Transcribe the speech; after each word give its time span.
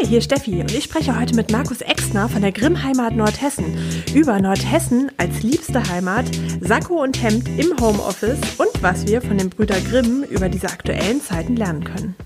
Hi, 0.00 0.06
hier 0.06 0.22
Steffi 0.22 0.60
und 0.60 0.72
ich 0.72 0.84
spreche 0.84 1.18
heute 1.18 1.34
mit 1.34 1.52
Markus 1.52 1.82
Exner 1.82 2.28
von 2.28 2.40
der 2.40 2.52
Grimm-Heimat 2.52 3.14
Nordhessen 3.14 3.76
über 4.14 4.40
Nordhessen 4.40 5.12
als 5.18 5.42
liebste 5.42 5.90
Heimat, 5.90 6.24
Sakko 6.60 7.02
und 7.02 7.22
Hemd 7.22 7.48
im 7.58 7.76
Homeoffice 7.78 8.40
und 8.56 8.82
was 8.82 9.06
wir 9.06 9.20
von 9.20 9.36
den 9.36 9.50
Brüder 9.50 9.78
Grimm 9.78 10.22
über 10.22 10.48
diese 10.48 10.68
aktuellen 10.68 11.20
Zeiten 11.20 11.54
lernen 11.54 11.84
können. 11.84 12.16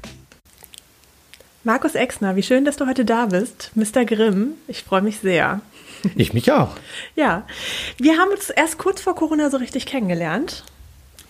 Markus 1.64 1.96
Exner, 1.96 2.36
wie 2.36 2.44
schön, 2.44 2.64
dass 2.64 2.76
du 2.76 2.86
heute 2.86 3.04
da 3.04 3.26
bist. 3.26 3.72
Mr. 3.74 4.04
Grimm, 4.04 4.52
ich 4.68 4.84
freue 4.84 5.02
mich 5.02 5.18
sehr. 5.18 5.60
Ich 6.16 6.32
mich 6.32 6.52
auch. 6.52 6.76
Ja, 7.16 7.44
wir 7.96 8.18
haben 8.18 8.30
uns 8.30 8.50
erst 8.50 8.78
kurz 8.78 9.00
vor 9.00 9.16
Corona 9.16 9.50
so 9.50 9.56
richtig 9.56 9.86
kennengelernt 9.86 10.64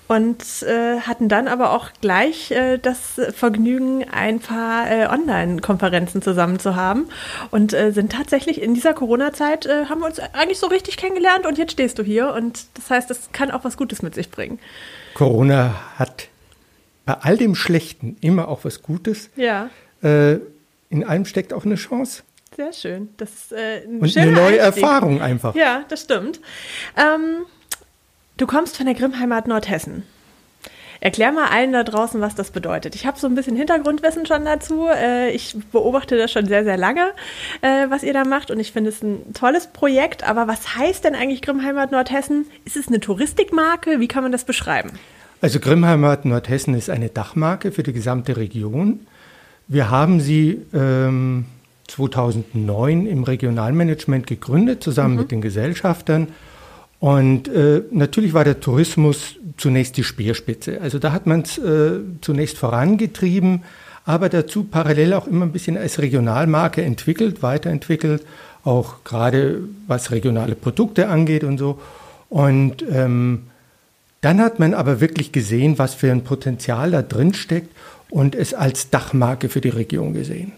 und 0.06 0.62
äh, 0.62 1.00
hatten 1.00 1.28
dann 1.28 1.48
aber 1.48 1.72
auch 1.72 1.90
gleich 2.00 2.50
äh, 2.50 2.78
das 2.78 3.20
Vergnügen, 3.34 4.04
ein 4.10 4.40
paar 4.40 4.90
äh, 4.90 5.06
Online-Konferenzen 5.06 6.20
zusammen 6.22 6.58
zu 6.58 6.76
haben 6.76 7.08
und 7.50 7.72
äh, 7.72 7.90
sind 7.92 8.12
tatsächlich 8.12 8.60
in 8.60 8.74
dieser 8.74 8.92
Corona-Zeit, 8.94 9.66
äh, 9.66 9.86
haben 9.86 10.00
wir 10.00 10.06
uns 10.06 10.18
eigentlich 10.18 10.58
so 10.58 10.66
richtig 10.66 10.96
kennengelernt 10.96 11.46
und 11.46 11.56
jetzt 11.58 11.72
stehst 11.72 11.98
du 11.98 12.02
hier 12.02 12.32
und 12.34 12.66
das 12.74 12.90
heißt, 12.90 13.08
das 13.08 13.30
kann 13.32 13.50
auch 13.50 13.64
was 13.64 13.76
Gutes 13.76 14.02
mit 14.02 14.14
sich 14.14 14.30
bringen. 14.30 14.58
Corona 15.14 15.74
hat 15.96 16.28
bei 17.06 17.14
all 17.14 17.36
dem 17.36 17.54
Schlechten 17.54 18.16
immer 18.20 18.48
auch 18.48 18.64
was 18.64 18.82
Gutes. 18.82 19.30
Ja. 19.36 19.70
Äh, 20.02 20.38
in 20.90 21.04
allem 21.04 21.24
steckt 21.24 21.52
auch 21.52 21.64
eine 21.64 21.76
Chance. 21.76 22.22
Sehr 22.56 22.72
schön. 22.72 23.08
Das 23.16 23.30
ist 23.32 23.52
äh, 23.52 23.82
ein 23.84 23.98
Und 23.98 24.16
eine 24.16 24.30
neue 24.30 24.62
Einstieg. 24.62 24.84
Erfahrung 24.84 25.20
einfach. 25.20 25.54
Ja, 25.54 25.84
das 25.88 26.02
stimmt. 26.02 26.40
Ähm, 26.96 27.46
du 28.36 28.46
kommst 28.46 28.76
von 28.76 28.86
der 28.86 28.94
Grimmheimat 28.94 29.48
Nordhessen. 29.48 30.04
Erklär 31.00 31.32
mal 31.32 31.48
allen 31.48 31.72
da 31.72 31.84
draußen, 31.84 32.20
was 32.22 32.34
das 32.34 32.50
bedeutet. 32.50 32.94
Ich 32.94 33.04
habe 33.04 33.18
so 33.18 33.26
ein 33.26 33.34
bisschen 33.34 33.56
Hintergrundwissen 33.56 34.24
schon 34.24 34.46
dazu. 34.46 34.86
Äh, 34.88 35.32
ich 35.32 35.54
beobachte 35.70 36.16
das 36.16 36.32
schon 36.32 36.46
sehr, 36.46 36.64
sehr 36.64 36.78
lange, 36.78 37.10
äh, 37.60 37.90
was 37.90 38.02
ihr 38.02 38.14
da 38.14 38.24
macht. 38.24 38.50
Und 38.50 38.58
ich 38.58 38.72
finde 38.72 38.88
es 38.88 39.02
ein 39.02 39.34
tolles 39.34 39.66
Projekt. 39.66 40.26
Aber 40.26 40.48
was 40.48 40.76
heißt 40.76 41.04
denn 41.04 41.14
eigentlich 41.14 41.42
Grimmheimat 41.42 41.92
Nordhessen? 41.92 42.46
Ist 42.64 42.76
es 42.76 42.88
eine 42.88 43.00
Touristikmarke? 43.00 44.00
Wie 44.00 44.08
kann 44.08 44.22
man 44.22 44.32
das 44.32 44.44
beschreiben? 44.44 44.92
Also 45.42 45.60
Grimmheimat 45.60 46.24
Nordhessen 46.24 46.72
ist 46.72 46.88
eine 46.88 47.10
Dachmarke 47.10 47.70
für 47.70 47.82
die 47.82 47.92
gesamte 47.92 48.38
Region. 48.38 49.00
Wir 49.68 49.90
haben 49.90 50.20
sie 50.20 50.62
ähm, 50.72 51.44
2009 51.88 53.06
im 53.06 53.24
Regionalmanagement 53.24 54.26
gegründet, 54.26 54.82
zusammen 54.82 55.16
mit 55.16 55.30
den 55.30 55.42
Gesellschaftern. 55.42 56.28
Und 57.04 57.48
äh, 57.48 57.82
natürlich 57.90 58.32
war 58.32 58.44
der 58.44 58.60
Tourismus 58.60 59.36
zunächst 59.58 59.98
die 59.98 60.04
Speerspitze. 60.04 60.80
Also 60.80 60.98
da 60.98 61.12
hat 61.12 61.26
man 61.26 61.42
es 61.42 61.58
äh, 61.58 61.98
zunächst 62.22 62.56
vorangetrieben, 62.56 63.62
aber 64.06 64.30
dazu 64.30 64.64
parallel 64.64 65.12
auch 65.12 65.26
immer 65.26 65.44
ein 65.44 65.52
bisschen 65.52 65.76
als 65.76 65.98
Regionalmarke 65.98 66.80
entwickelt, 66.80 67.42
weiterentwickelt, 67.42 68.24
auch 68.64 69.04
gerade 69.04 69.58
was 69.86 70.12
regionale 70.12 70.54
Produkte 70.54 71.08
angeht 71.08 71.44
und 71.44 71.58
so. 71.58 71.78
Und 72.30 72.82
ähm, 72.90 73.48
dann 74.22 74.40
hat 74.40 74.58
man 74.58 74.72
aber 74.72 75.02
wirklich 75.02 75.30
gesehen, 75.30 75.78
was 75.78 75.92
für 75.92 76.10
ein 76.10 76.24
Potenzial 76.24 76.92
da 76.92 77.02
drin 77.02 77.34
steckt 77.34 77.68
und 78.14 78.36
es 78.36 78.54
als 78.54 78.90
Dachmarke 78.90 79.48
für 79.48 79.60
die 79.60 79.70
Region 79.70 80.14
gesehen. 80.14 80.52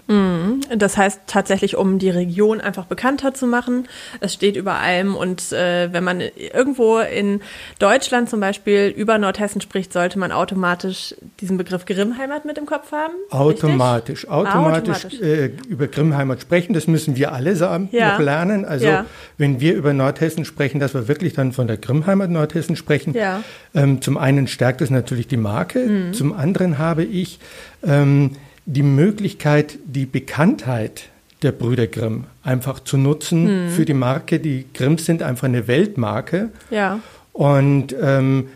Das 0.76 0.98
heißt 0.98 1.20
tatsächlich, 1.26 1.74
um 1.76 1.98
die 1.98 2.10
Region 2.10 2.60
einfach 2.60 2.84
bekannter 2.84 3.32
zu 3.32 3.46
machen. 3.46 3.88
Es 4.20 4.34
steht 4.34 4.56
über 4.56 4.74
allem 4.74 5.14
und 5.16 5.52
äh, 5.52 5.90
wenn 5.90 6.04
man 6.04 6.20
irgendwo 6.52 6.98
in 6.98 7.40
Deutschland 7.78 8.28
zum 8.28 8.40
Beispiel 8.40 8.92
über 8.94 9.16
Nordhessen 9.16 9.62
spricht, 9.62 9.90
sollte 9.94 10.18
man 10.18 10.32
automatisch 10.32 11.14
diesen 11.40 11.56
Begriff 11.56 11.86
Grimmheimat 11.86 12.44
mit 12.44 12.58
im 12.58 12.66
Kopf 12.66 12.92
haben. 12.92 13.14
Automatisch, 13.30 14.24
Richtig? 14.24 14.30
automatisch, 14.30 15.04
Automatisch. 15.06 15.20
Äh, 15.22 15.50
über 15.70 15.86
Grimmheimat 15.86 16.42
sprechen, 16.42 16.74
das 16.74 16.86
müssen 16.86 17.16
wir 17.16 17.32
alle 17.32 17.56
sagen, 17.56 17.88
Ja. 17.90 18.12
noch 18.12 18.20
lernen. 18.20 18.66
Also 18.66 18.84
Ja. 18.86 19.06
wenn 19.38 19.60
wir 19.60 19.74
über 19.74 19.94
Nordhessen 19.94 20.44
sprechen, 20.44 20.78
dass 20.78 20.92
wir 20.92 21.08
wirklich 21.08 21.32
dann 21.32 21.52
von 21.52 21.66
der 21.66 21.78
Grimmheimat 21.78 22.28
Nordhessen 22.28 22.76
sprechen. 22.76 23.14
Ja. 23.14 23.42
Ähm, 23.74 24.02
zum 24.02 24.18
einen 24.18 24.46
stärkt 24.46 24.82
es 24.82 24.90
natürlich 24.90 25.26
die 25.26 25.38
Marke, 25.38 25.78
Mhm. 25.78 26.12
zum 26.12 26.34
anderen 26.34 26.76
habe 26.76 27.02
ich 27.02 27.38
ähm, 27.84 28.32
die 28.64 28.82
Möglichkeit, 28.82 29.78
die 29.84 30.06
Bekanntheit 30.06 31.04
der 31.42 31.52
Brüder 31.52 31.86
Grimm 31.86 32.24
einfach 32.42 32.80
zu 32.80 32.96
nutzen 32.96 33.66
Mhm. 33.66 33.70
für 33.70 33.84
die 33.84 33.94
Marke. 33.94 34.38
Die 34.40 34.64
Grimms 34.74 35.04
sind 35.04 35.22
einfach 35.22 35.44
eine 35.46 35.68
Weltmarke. 35.68 36.50
Ja. 36.70 37.00
Und 37.32 37.94
ähm, 38.00 38.48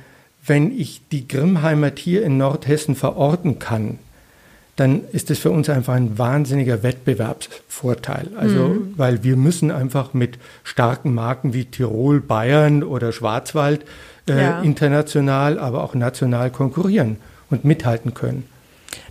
wenn 0.46 0.76
ich 0.76 1.02
die 1.12 1.28
Grimmheimat 1.28 1.98
hier 1.98 2.24
in 2.24 2.38
Nordhessen 2.38 2.94
verorten 2.96 3.58
kann, 3.58 3.98
dann 4.76 5.02
ist 5.12 5.30
es 5.30 5.38
für 5.38 5.50
uns 5.50 5.68
einfach 5.68 5.92
ein 5.92 6.16
wahnsinniger 6.18 6.82
Wettbewerbsvorteil. 6.82 8.28
Also, 8.36 8.78
weil 8.96 9.22
wir 9.22 9.36
müssen 9.36 9.70
einfach 9.70 10.14
mit 10.14 10.38
starken 10.64 11.12
Marken 11.14 11.52
wie 11.52 11.66
Tirol, 11.66 12.20
Bayern 12.20 12.82
oder 12.82 13.12
Schwarzwald 13.12 13.84
äh, 14.28 14.40
Ja. 14.40 14.62
international, 14.62 15.58
aber 15.58 15.84
auch 15.84 15.94
national 15.94 16.50
konkurrieren 16.50 17.16
und 17.50 17.64
mithalten 17.66 18.14
können. 18.14 18.44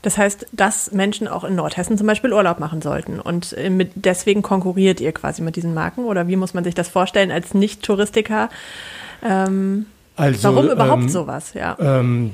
Das 0.01 0.17
heißt, 0.17 0.47
dass 0.51 0.91
Menschen 0.91 1.27
auch 1.27 1.43
in 1.43 1.55
Nordhessen 1.55 1.97
zum 1.97 2.07
Beispiel 2.07 2.33
Urlaub 2.33 2.59
machen 2.59 2.81
sollten. 2.81 3.19
Und 3.19 3.53
äh, 3.53 3.69
mit, 3.69 3.91
deswegen 3.95 4.41
konkurriert 4.41 5.01
ihr 5.01 5.11
quasi 5.11 5.41
mit 5.41 5.55
diesen 5.55 5.73
Marken? 5.73 6.05
Oder 6.05 6.27
wie 6.27 6.35
muss 6.35 6.53
man 6.53 6.63
sich 6.63 6.75
das 6.75 6.89
vorstellen 6.89 7.31
als 7.31 7.53
Nicht-Touristiker? 7.53 8.49
Ähm, 9.23 9.85
Also, 10.15 10.43
warum 10.43 10.69
überhaupt 10.69 11.03
ähm, 11.03 11.09
sowas? 11.09 11.53
Ja. 11.53 11.77
Ähm, 11.79 12.33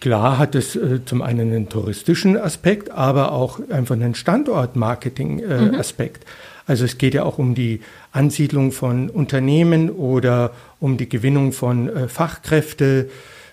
klar 0.00 0.38
hat 0.38 0.56
es 0.56 0.74
äh, 0.74 1.04
zum 1.04 1.22
einen 1.22 1.52
einen 1.52 1.68
touristischen 1.68 2.36
Aspekt, 2.36 2.90
aber 2.90 3.32
auch 3.32 3.60
einfach 3.70 3.94
einen 3.94 4.14
Standortmarketing-Aspekt. 4.14 6.24
Also 6.66 6.84
es 6.84 6.98
geht 6.98 7.14
ja 7.14 7.24
auch 7.24 7.38
um 7.38 7.54
die 7.54 7.80
Ansiedlung 8.12 8.72
von 8.72 9.10
Unternehmen 9.10 9.90
oder 9.90 10.52
um 10.80 10.96
die 10.96 11.08
Gewinnung 11.08 11.52
von 11.52 11.88
äh, 11.88 12.08
Fachkräfte, 12.08 13.10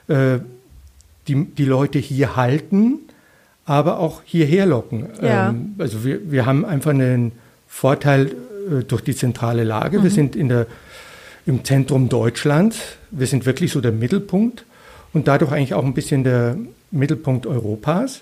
äh, 0.07 0.39
die 1.27 1.45
die 1.45 1.65
Leute 1.65 1.99
hier 1.99 2.35
halten, 2.35 2.99
aber 3.69 3.99
auch 3.99 4.21
hierher 4.25 4.65
locken. 4.65 5.09
Ja. 5.21 5.49
Ähm, 5.49 5.75
also 5.77 6.03
wir, 6.03 6.31
wir 6.31 6.45
haben 6.47 6.65
einfach 6.65 6.89
einen 6.89 7.33
Vorteil 7.67 8.25
äh, 8.27 8.83
durch 8.83 9.01
die 9.03 9.15
zentrale 9.15 9.63
Lage. 9.63 10.01
Wir 10.01 10.09
sind 10.09 10.35
in 10.35 10.49
der 10.49 10.65
im 11.45 11.63
Zentrum 11.63 12.09
Deutschlands. 12.09 12.79
Wir 13.11 13.27
sind 13.27 13.45
wirklich 13.45 13.71
so 13.71 13.79
der 13.79 13.91
Mittelpunkt 13.91 14.65
und 15.13 15.27
dadurch 15.27 15.51
eigentlich 15.51 15.75
auch 15.75 15.85
ein 15.85 15.93
bisschen 15.93 16.23
der 16.23 16.57
Mittelpunkt 16.89 17.45
Europas. 17.45 18.21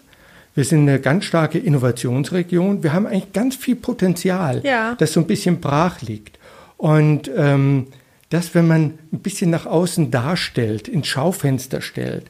Wir 0.53 0.65
sind 0.65 0.81
eine 0.81 0.99
ganz 0.99 1.23
starke 1.23 1.59
Innovationsregion. 1.59 2.83
Wir 2.83 2.91
haben 2.91 3.05
eigentlich 3.07 3.31
ganz 3.31 3.55
viel 3.55 3.75
Potenzial, 3.77 4.61
Ja. 4.65 4.95
das 4.97 5.13
so 5.13 5.21
ein 5.21 5.27
bisschen 5.27 5.61
brach 5.61 6.01
liegt. 6.01 6.37
Und 6.77 7.31
ähm, 7.37 7.87
das, 8.29 8.53
wenn 8.53 8.67
man 8.67 8.83
ein 9.13 9.19
bisschen 9.19 9.49
nach 9.49 9.65
außen 9.65 10.11
darstellt, 10.11 10.89
ins 10.89 11.07
Schaufenster 11.07 11.79
stellt 11.81 12.25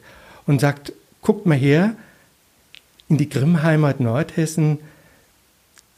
und 0.46 0.60
sagt, 0.60 0.92
guckt 1.22 1.46
mal 1.46 1.56
her, 1.58 1.94
in 3.08 3.16
die 3.16 3.28
Grimmheimat 3.28 4.00
Nordhessen, 4.00 4.78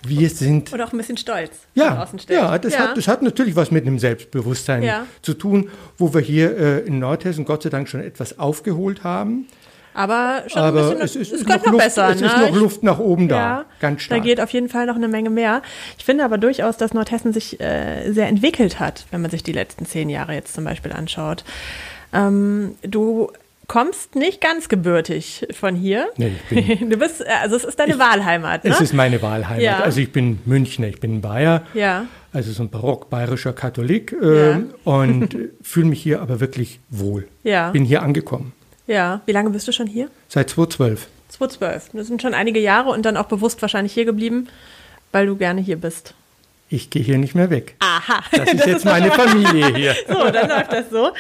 wir 0.03 0.31
sind 0.31 0.73
Oder 0.73 0.87
auch 0.87 0.93
ein 0.93 0.99
bisschen 0.99 1.19
stolz 1.19 1.51
ja, 1.75 2.07
ja, 2.29 2.59
das, 2.59 2.79
Hat, 2.79 2.97
das 2.97 3.07
hat 3.07 3.23
natürlich 3.23 3.55
was 3.55 3.71
mit 3.71 3.87
einem 3.87 3.99
Selbstbewusstsein 3.99 4.83
Ja. 4.83 5.07
zu 5.21 5.35
tun, 5.35 5.69
wo 5.99 6.15
wir 6.15 6.21
hier 6.23 6.57
äh, 6.57 6.79
in 6.81 6.99
Nordhessen 6.99 7.45
Gott 7.45 7.63
sei 7.65 7.69
Dank 7.69 7.89
schon 7.89 8.01
etwas 8.01 8.39
aufgeholt 8.39 9.05
haben. 9.05 9.47
Aber 9.93 10.45
schon 10.47 10.63
Aber 10.63 10.91
ein 10.93 10.99
bisschen, 10.99 11.01
es 11.03 11.17
ist, 11.17 11.33
es 11.33 11.45
könnte 11.45 11.59
noch, 11.59 11.65
noch 11.67 11.73
Luft, 11.73 11.85
besser. 11.85 12.09
es 12.11 12.21
ne? 12.21 12.29
ist 12.29 12.37
noch 12.39 12.55
Luft 12.57 12.83
nach 12.83 12.99
oben 12.99 13.29
da, 13.29 13.37
Ja, 13.37 13.65
ganz 13.81 14.03
stark. 14.03 14.21
Da 14.21 14.25
geht 14.25 14.41
auf 14.41 14.51
jeden 14.51 14.69
Fall 14.69 14.87
noch 14.87 14.95
eine 14.95 15.09
Menge 15.09 15.31
mehr. 15.31 15.63
Ich 15.99 16.05
finde 16.05 16.25
aber 16.25 16.39
durchaus, 16.39 16.77
dass 16.77 16.95
Nordhessen 16.95 17.33
sich 17.33 17.61
äh, 17.61 18.11
sehr 18.13 18.29
entwickelt 18.29 18.79
hat, 18.79 19.05
wenn 19.11 19.21
man 19.21 19.31
sich 19.31 19.43
die 19.43 19.53
letzten 19.53 19.85
zehn 19.87 20.09
Jahre 20.09 20.33
jetzt 20.33 20.55
zum 20.55 20.65
Beispiel 20.65 20.93
anschaut. 20.93 21.45
Ähm, 22.13 22.77
du 22.83 23.33
kommst 23.71 24.17
nicht 24.17 24.41
ganz 24.41 24.69
gebürtig 24.69 25.47
von 25.53 25.77
hier. 25.77 26.09
Nee, 26.17 26.33
ich 26.51 26.67
bin- 26.79 26.91
du 26.91 26.97
bist, 26.97 27.21
äh, 27.21 27.29
also 27.41 27.55
es 27.55 27.63
ist 27.65 27.79
deine 27.79 28.01
Wahlheimat, 28.01 28.65
ne? 28.65 28.71
es 28.71 28.81
ist 28.81 28.93
meine 28.93 29.23
Wahlheimat. 29.23 29.63
Ja. 29.63 29.79
Also 29.79 30.01
ich 30.01 30.11
bin 30.11 30.41
Münchner, 30.45 30.89
ich 30.89 30.99
bin 30.99 31.21
Bayer, 31.21 31.63
ja, 31.73 32.07
also 32.33 32.51
so 32.51 32.65
ein 32.65 32.69
barock-bayerischer 32.71 33.53
Katholik 33.53 34.13
äh, 34.21 34.51
Ja. 34.51 34.61
und 34.85 35.37
fühle 35.63 35.87
mich 35.87 36.03
hier 36.03 36.21
aber 36.21 36.41
wirklich 36.41 36.81
wohl. 36.91 37.29
ja, 37.45 37.71
Bin 37.71 37.85
hier 37.85 38.03
angekommen, 38.03 38.53
ja. 38.89 39.21
Wie 39.27 39.33
lange 39.33 39.51
bist 39.51 39.69
du 39.69 39.73
schon 39.73 39.87
hier? 39.87 40.09
seit 40.27 40.51
2012. 40.51 41.07
2012. 41.29 41.91
Das 41.93 42.09
sind 42.09 42.21
schon 42.23 42.35
einige 42.35 42.59
Jahre 42.59 42.91
und 42.91 43.07
dann 43.07 43.17
auch 43.17 43.27
bewusst 43.27 43.63
wahrscheinlich 43.63 43.93
hier 43.93 44.05
geblieben, 44.05 44.49
weil 45.13 45.27
du 45.27 45.37
gerne 45.37 45.61
hier 45.61 45.77
bist. 45.77 46.15
Ich 46.73 46.91
gehe 46.91 47.03
hier 47.03 47.19
nicht 47.19 47.37
mehr 47.37 47.51
weg. 47.51 47.77
Aha. 47.81 48.23
Das 48.33 48.53
ist 48.53 48.67
jetzt 48.67 48.85
doch 48.87 48.93
meine 48.93 49.11
Familie 49.13 49.75
hier. 49.75 49.95
So, 50.09 50.31
dann 50.31 50.49
läuft 50.49 50.73
das 50.73 50.91
so. 50.91 51.11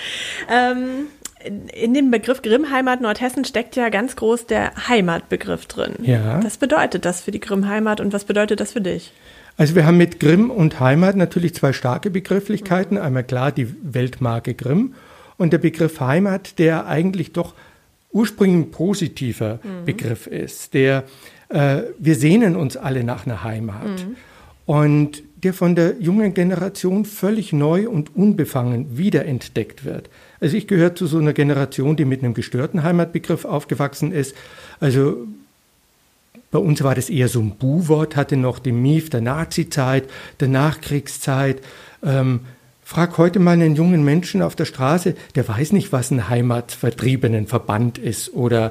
Ähm, 0.49 1.06
in 1.44 1.94
dem 1.94 2.10
Begriff 2.10 2.42
Grimmheimat 2.42 3.00
Nordhessen 3.00 3.44
steckt 3.44 3.76
ja 3.76 3.88
ganz 3.88 4.16
groß 4.16 4.46
der 4.46 4.72
Heimatbegriff 4.88 5.66
drin. 5.66 5.94
Ja. 6.02 6.42
Was 6.44 6.58
bedeutet 6.58 7.04
das 7.04 7.20
für 7.20 7.31
die 7.31 7.40
Grimmheimat 7.40 8.00
und 8.00 8.12
was 8.12 8.25
bedeutet 8.25 8.60
das 8.60 8.72
für 8.72 8.81
dich? 8.81 9.12
Also 9.56 9.75
wir 9.75 9.87
haben 9.87 9.96
mit 9.96 10.20
Grimm 10.20 10.50
und 10.50 10.81
Heimat 10.81 11.16
natürlich 11.16 11.54
zwei 11.54 11.72
starke 11.72 12.10
Begrifflichkeiten. 12.10 12.98
Einmal 12.98 13.25
klar 13.25 13.52
die 13.52 13.75
Weltmarke 13.82 14.54
Grimm 14.54 14.94
und 15.37 15.52
der 15.52 15.58
Begriff 15.58 16.00
Heimat, 16.00 16.58
der 16.58 16.87
eigentlich 16.87 17.32
doch 17.32 17.54
ursprünglich 18.12 18.69
ein 18.69 18.70
positiver 18.70 19.60
Begriff 19.84 20.26
ist, 20.26 20.75
der 20.75 21.04
Äh, 21.50 21.82
wir 21.98 22.14
sehnen 22.14 22.56
uns 22.56 22.76
alle 22.76 23.04
nach 23.04 23.26
einer 23.26 23.43
Heimat. 23.43 24.06
Mhm. 24.06 24.16
Und 24.70 25.25
der 25.43 25.52
von 25.52 25.75
der 25.75 25.96
jungen 25.99 26.32
Generation 26.32 27.05
völlig 27.05 27.52
neu 27.52 27.88
und 27.88 28.14
unbefangen 28.14 28.96
wiederentdeckt 28.96 29.84
wird. 29.84 30.08
Also 30.38 30.56
ich 30.56 30.69
gehöre 30.69 30.94
zu 30.94 31.08
so 31.08 31.19
einer 31.19 31.32
Generation, 31.32 31.96
die 31.96 32.05
mit 32.05 32.22
einem 32.22 32.34
gestörten 32.34 32.84
Heimatbegriff 32.84 33.44
aufgewachsen 33.44 34.12
ist. 34.12 34.37
Also 34.78 35.26
bei 36.52 36.61
uns 36.61 36.84
war 36.84 36.94
das 36.94 37.11
eher 37.11 37.26
so 37.26 37.40
ein 37.40 37.56
Bu-Wort, 37.58 38.14
hatte 38.14 38.37
noch 38.37 38.61
den 38.61 38.81
Mief 38.81 39.11
der 39.11 39.22
Nazi-Zeit, 39.22 40.05
der 40.38 40.46
Nachkriegszeit. 40.46 41.62
Ähm, 42.05 42.43
frag 42.84 43.19
heute 43.19 43.40
mal 43.40 43.55
einen 43.55 43.75
jungen 43.75 44.05
Menschen 44.05 44.40
auf 44.40 44.55
der 44.55 44.67
Straße, 44.67 45.17
der 45.34 45.49
weiß 45.49 45.72
nicht, 45.72 45.90
was 45.90 46.12
ein 46.12 46.28
Heimatvertriebenenverband 46.28 47.99
ist 47.99 48.34
oder 48.34 48.70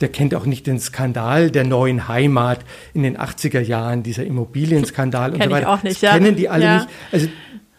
der 0.00 0.08
kennt 0.08 0.34
auch 0.34 0.46
nicht 0.46 0.66
den 0.66 0.78
Skandal 0.78 1.50
der 1.50 1.64
neuen 1.64 2.08
Heimat 2.08 2.60
in 2.94 3.02
den 3.02 3.18
80er 3.18 3.60
Jahren, 3.60 4.02
dieser 4.02 4.24
Immobilienskandal 4.24 5.32
und 5.32 5.42
so 5.42 5.50
weiter. 5.50 5.60
Ich 5.60 5.66
auch 5.66 5.82
nicht, 5.82 5.96
das 5.96 6.02
ja. 6.02 6.12
kennen 6.14 6.36
die 6.36 6.48
alle 6.48 6.64
ja. 6.64 6.76
nicht. 6.76 6.88
Also 7.12 7.28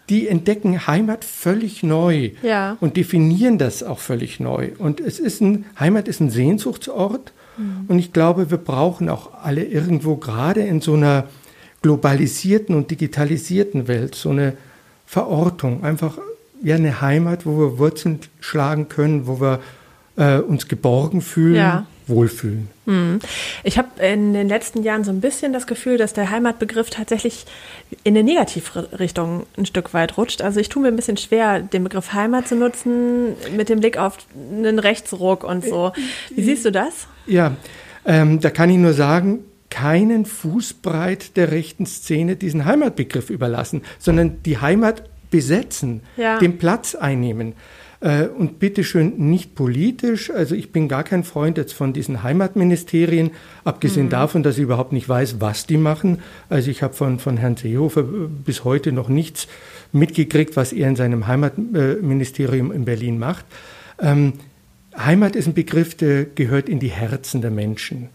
die 0.09 0.27
entdecken 0.27 0.87
Heimat 0.87 1.23
völlig 1.23 1.83
neu 1.83 2.31
ja. 2.41 2.77
und 2.79 2.97
definieren 2.97 3.57
das 3.57 3.83
auch 3.83 3.99
völlig 3.99 4.39
neu. 4.39 4.69
Und 4.77 4.99
es 4.99 5.19
ist 5.19 5.41
ein, 5.41 5.65
Heimat 5.79 6.07
ist 6.07 6.19
ein 6.19 6.31
Sehnsuchtsort 6.31 7.31
mhm. 7.57 7.85
und 7.87 7.99
ich 7.99 8.11
glaube, 8.11 8.49
wir 8.49 8.57
brauchen 8.57 9.07
auch 9.07 9.31
alle 9.43 9.63
irgendwo 9.63 10.15
gerade 10.15 10.61
in 10.61 10.81
so 10.81 10.95
einer 10.95 11.25
globalisierten 11.81 12.75
und 12.75 12.91
digitalisierten 12.91 13.87
Welt 13.87 14.15
so 14.15 14.31
eine 14.31 14.53
Verortung, 15.05 15.83
einfach 15.83 16.17
ja 16.61 16.75
eine 16.75 17.01
Heimat, 17.01 17.45
wo 17.45 17.57
wir 17.57 17.77
Wurzeln 17.77 18.19
schlagen 18.41 18.89
können, 18.89 19.27
wo 19.27 19.39
wir 19.39 19.59
äh, 20.19 20.37
uns 20.37 20.67
geborgen 20.67 21.21
fühlen. 21.21 21.55
Ja 21.55 21.87
wohlfühlen. 22.09 22.67
Hm. 22.85 23.19
Ich 23.63 23.77
habe 23.77 24.03
in 24.03 24.33
den 24.33 24.49
letzten 24.49 24.83
Jahren 24.83 25.03
so 25.03 25.11
ein 25.11 25.21
bisschen 25.21 25.53
das 25.53 25.67
Gefühl, 25.67 25.97
dass 25.97 26.13
der 26.13 26.29
Heimatbegriff 26.29 26.89
tatsächlich 26.89 27.45
in 28.03 28.17
eine 28.17 28.23
Negativrichtung 28.23 29.45
ein 29.57 29.65
Stück 29.65 29.93
weit 29.93 30.17
rutscht. 30.17 30.41
Also 30.41 30.59
ich 30.59 30.69
tue 30.69 30.81
mir 30.81 30.89
ein 30.89 30.95
bisschen 30.95 31.17
schwer, 31.17 31.59
den 31.59 31.83
Begriff 31.83 32.11
Heimat 32.13 32.47
zu 32.47 32.55
nutzen 32.55 33.35
mit 33.55 33.69
dem 33.69 33.79
Blick 33.79 33.97
auf 33.97 34.17
einen 34.35 34.79
Rechtsruck 34.79 35.43
und 35.43 35.63
so. 35.63 35.93
Wie 36.35 36.43
siehst 36.43 36.65
du 36.65 36.71
das? 36.71 37.07
Ja, 37.27 37.55
ähm, 38.05 38.41
da 38.41 38.49
kann 38.49 38.69
ich 38.69 38.77
nur 38.77 38.93
sagen, 38.93 39.39
keinen 39.69 40.25
Fußbreit 40.25 41.37
der 41.37 41.51
rechten 41.51 41.85
Szene 41.85 42.35
diesen 42.35 42.65
Heimatbegriff 42.65 43.29
überlassen, 43.29 43.83
sondern 43.99 44.41
die 44.43 44.57
Heimat 44.57 45.03
besetzen, 45.29 46.01
ja. 46.17 46.39
den 46.39 46.57
Platz 46.57 46.95
einnehmen. 46.95 47.53
Äh, 48.01 48.27
und 48.27 48.59
bitteschön 48.59 49.29
nicht 49.29 49.55
politisch. 49.55 50.31
Also 50.31 50.55
ich 50.55 50.71
bin 50.71 50.87
gar 50.87 51.03
kein 51.03 51.25
Freund 51.25 51.57
jetzt 51.57 51.73
von 51.73 51.91
diesen 51.91 52.23
Heimatministerien, 52.23 53.31
abgesehen 53.65 54.05
mhm. 54.05 54.11
davon, 54.11 54.43
dass 54.43 54.57
ich 54.57 54.63
überhaupt 54.63 54.93
nicht 54.93 55.09
weiß, 55.09 55.41
was 55.41 55.65
die 55.65 55.77
machen. 55.77 56.19
Also 56.47 56.71
ich 56.71 56.81
habe 56.81 56.93
von, 56.93 57.19
von 57.19 57.35
Herrn 57.35 57.57
Seehofer 57.57 58.03
bis 58.03 58.63
heute 58.63 58.93
noch 58.93 59.09
nichts 59.09 59.49
mitgekriegt, 59.91 60.55
was 60.55 60.71
er 60.71 60.87
in 60.87 60.95
seinem 60.95 61.27
Heimatministerium 61.27 62.71
in 62.71 62.85
Berlin 62.85 63.19
macht. 63.19 63.45
Ähm, 63.99 64.33
Heimat 64.97 65.35
ist 65.35 65.47
ein 65.47 65.53
Begriff, 65.53 65.95
der 65.95 66.23
gehört 66.23 66.69
in 66.69 66.79
die 66.79 66.91
Herzen 66.91 67.41
der 67.41 67.51
Menschen. 67.51 68.09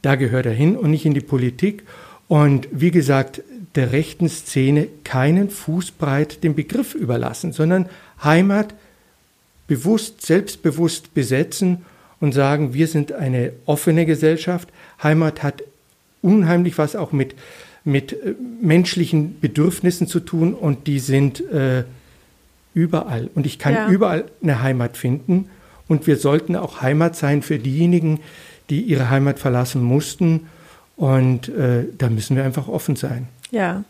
Da 0.00 0.14
gehört 0.14 0.46
er 0.46 0.52
hin 0.52 0.74
und 0.74 0.90
nicht 0.90 1.04
in 1.04 1.12
die 1.12 1.20
Politik. 1.20 1.82
Und 2.28 2.68
wie 2.72 2.90
gesagt, 2.90 3.42
der 3.74 3.92
rechten 3.92 4.30
Szene 4.30 4.88
keinen 5.04 5.50
Fußbreit 5.50 6.42
den 6.42 6.54
Begriff 6.54 6.94
überlassen, 6.94 7.52
sondern 7.52 7.90
Heimat 8.22 8.74
bewusst, 9.68 10.26
selbstbewusst 10.26 11.14
besetzen 11.14 11.84
und 12.18 12.32
sagen, 12.32 12.74
wir 12.74 12.88
sind 12.88 13.12
eine 13.12 13.52
offene 13.66 14.06
Gesellschaft. 14.06 14.68
Heimat 15.00 15.44
hat 15.44 15.62
unheimlich 16.20 16.76
was 16.78 16.96
auch 16.96 17.12
mit, 17.12 17.36
mit 17.84 18.12
äh, 18.12 18.34
menschlichen 18.60 19.38
Bedürfnissen 19.38 20.08
zu 20.08 20.18
tun 20.18 20.54
und 20.54 20.88
die 20.88 20.98
sind 20.98 21.40
äh, 21.52 21.84
überall. 22.74 23.30
Und 23.34 23.46
ich 23.46 23.60
kann 23.60 23.74
ja. 23.74 23.88
überall 23.88 24.24
eine 24.42 24.62
Heimat 24.62 24.96
finden. 24.96 25.48
Und 25.86 26.06
wir 26.06 26.16
sollten 26.16 26.56
auch 26.56 26.82
Heimat 26.82 27.16
sein 27.16 27.42
für 27.42 27.58
diejenigen, 27.58 28.20
die 28.68 28.82
ihre 28.82 29.10
Heimat 29.10 29.38
verlassen 29.38 29.82
mussten. 29.82 30.48
Und 30.96 31.48
äh, 31.48 31.84
da 31.96 32.10
müssen 32.10 32.36
wir 32.36 32.44
einfach 32.44 32.68
offen 32.68 32.96
sein. 32.96 33.28
Ja. 33.50 33.84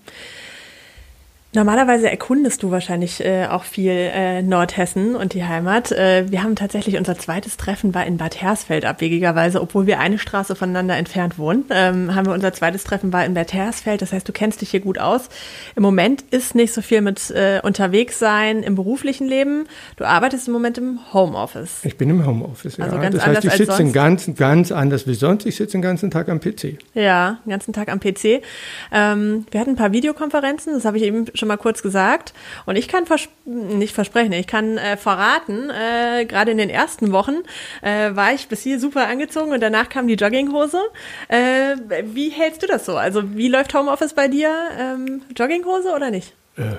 Normalerweise 1.55 2.11
erkundest 2.11 2.63
du 2.63 2.71
wahrscheinlich 2.71 3.25
äh, 3.25 3.47
auch 3.47 3.65
viel 3.65 3.91
äh, 3.91 4.43
Nordhessen 4.43 5.17
und 5.17 5.33
die 5.33 5.45
Heimat. 5.45 5.91
Äh, 5.93 6.31
wir 6.31 6.43
haben 6.43 6.57
tatsächlich 6.57 6.99
unser 6.99 7.17
zweites 7.17 7.57
Treffen 7.57 7.95
war 7.95 8.05
in 8.05 8.19
Bad 8.19 8.43
Hersfeld 8.43 8.85
abwegigerweise, 8.85 9.63
obwohl 9.63 9.87
wir 9.87 9.99
eine 9.99 10.19
Straße 10.19 10.55
voneinander 10.55 10.99
entfernt 10.99 11.39
wohnen. 11.39 11.65
Ähm, 11.71 12.15
haben 12.15 12.27
wir 12.27 12.35
unser 12.35 12.53
zweites 12.53 12.85
Treffen 12.85 13.15
war 13.15 13.25
in 13.25 13.33
Bad 13.33 13.55
Hersfeld. 13.55 14.03
Das 14.03 14.13
heißt, 14.13 14.29
du 14.29 14.33
kennst 14.33 14.61
dich 14.61 14.73
hier 14.73 14.81
gut 14.81 14.99
aus. 14.99 15.31
Im 15.75 15.83
Moment 15.83 16.23
ist 16.31 16.55
nicht 16.55 16.75
so 16.75 16.83
viel 16.83 17.01
mit 17.01 17.31
äh, 17.31 17.61
unterwegs 17.63 18.19
sein 18.19 18.63
im 18.63 18.75
beruflichen 18.75 19.27
Leben. 19.27 19.69
Du 19.97 20.05
arbeitest 20.05 20.49
im 20.49 20.53
Moment 20.53 20.77
im 20.77 21.01
Homeoffice. 21.15 21.83
Ich 21.83 21.97
bin 21.97 22.11
im 22.11 22.27
Homeoffice, 22.27 22.77
ja. 22.77 22.85
Also 22.85 22.99
ganz 22.99 23.15
das 23.15 23.27
heißt, 23.27 23.45
ich 23.47 23.53
sitze 23.55 23.79
den 23.79 23.95
ganzen, 23.95 24.35
ganz 24.35 24.71
anders 24.71 25.07
wie 25.07 25.15
sonst. 25.15 25.47
Ich 25.47 25.57
sitze 25.57 25.73
den 25.73 25.83
ganzen 25.83 26.11
Tag 26.11 26.29
am 26.29 26.41
PC. 26.41 26.77
Ja, 26.93 27.39
den 27.47 27.51
ganzen 27.51 27.73
Tag 27.73 27.89
am 27.89 28.01
PC. 28.01 28.43
Ähm, 28.93 29.47
wir 29.51 29.61
hatten 29.61 29.71
ein 29.71 29.77
paar 29.77 29.93
Videokonferenzen. 29.93 30.75
Das 30.75 30.85
habe 30.85 30.99
ich 30.99 31.05
eben 31.05 31.25
schon 31.39 31.49
mal 31.49 31.57
kurz 31.57 31.83
gesagt. 31.83 32.33
Und 32.67 32.77
ich 32.77 32.89
kann 32.89 33.07
vers 33.07 33.29
nicht 33.45 33.95
versprechen, 33.95 34.33
ich 34.33 34.47
kann 34.47 34.79
äh, 34.79 34.97
verraten, 34.97 35.71
äh, 35.71 36.25
gerade 36.27 36.51
in 36.51 36.59
den 36.59 36.71
ersten 36.71 37.13
Wochen 37.13 37.37
äh, 37.83 38.15
war 38.15 38.33
ich 38.35 38.49
bis 38.49 38.63
hier 38.63 38.79
super 38.79 39.07
angezogen 39.09 39.53
und 39.53 39.61
danach 39.61 39.89
kam 39.89 40.07
die 40.07 40.15
Jogginghose. 40.15 40.81
Äh, 41.29 41.77
wie 42.05 42.31
hältst 42.31 42.63
du 42.63 42.67
das 42.67 42.85
so? 42.85 42.97
Also 42.97 43.37
wie 43.37 43.49
läuft 43.49 43.75
Homeoffice 43.75 44.15
bei 44.15 44.29
dir? 44.29 44.53
Ähm, 44.79 45.23
Jogginghose 45.37 45.95
oder 45.95 46.11
nicht? 46.11 46.35
Äh, 46.57 46.77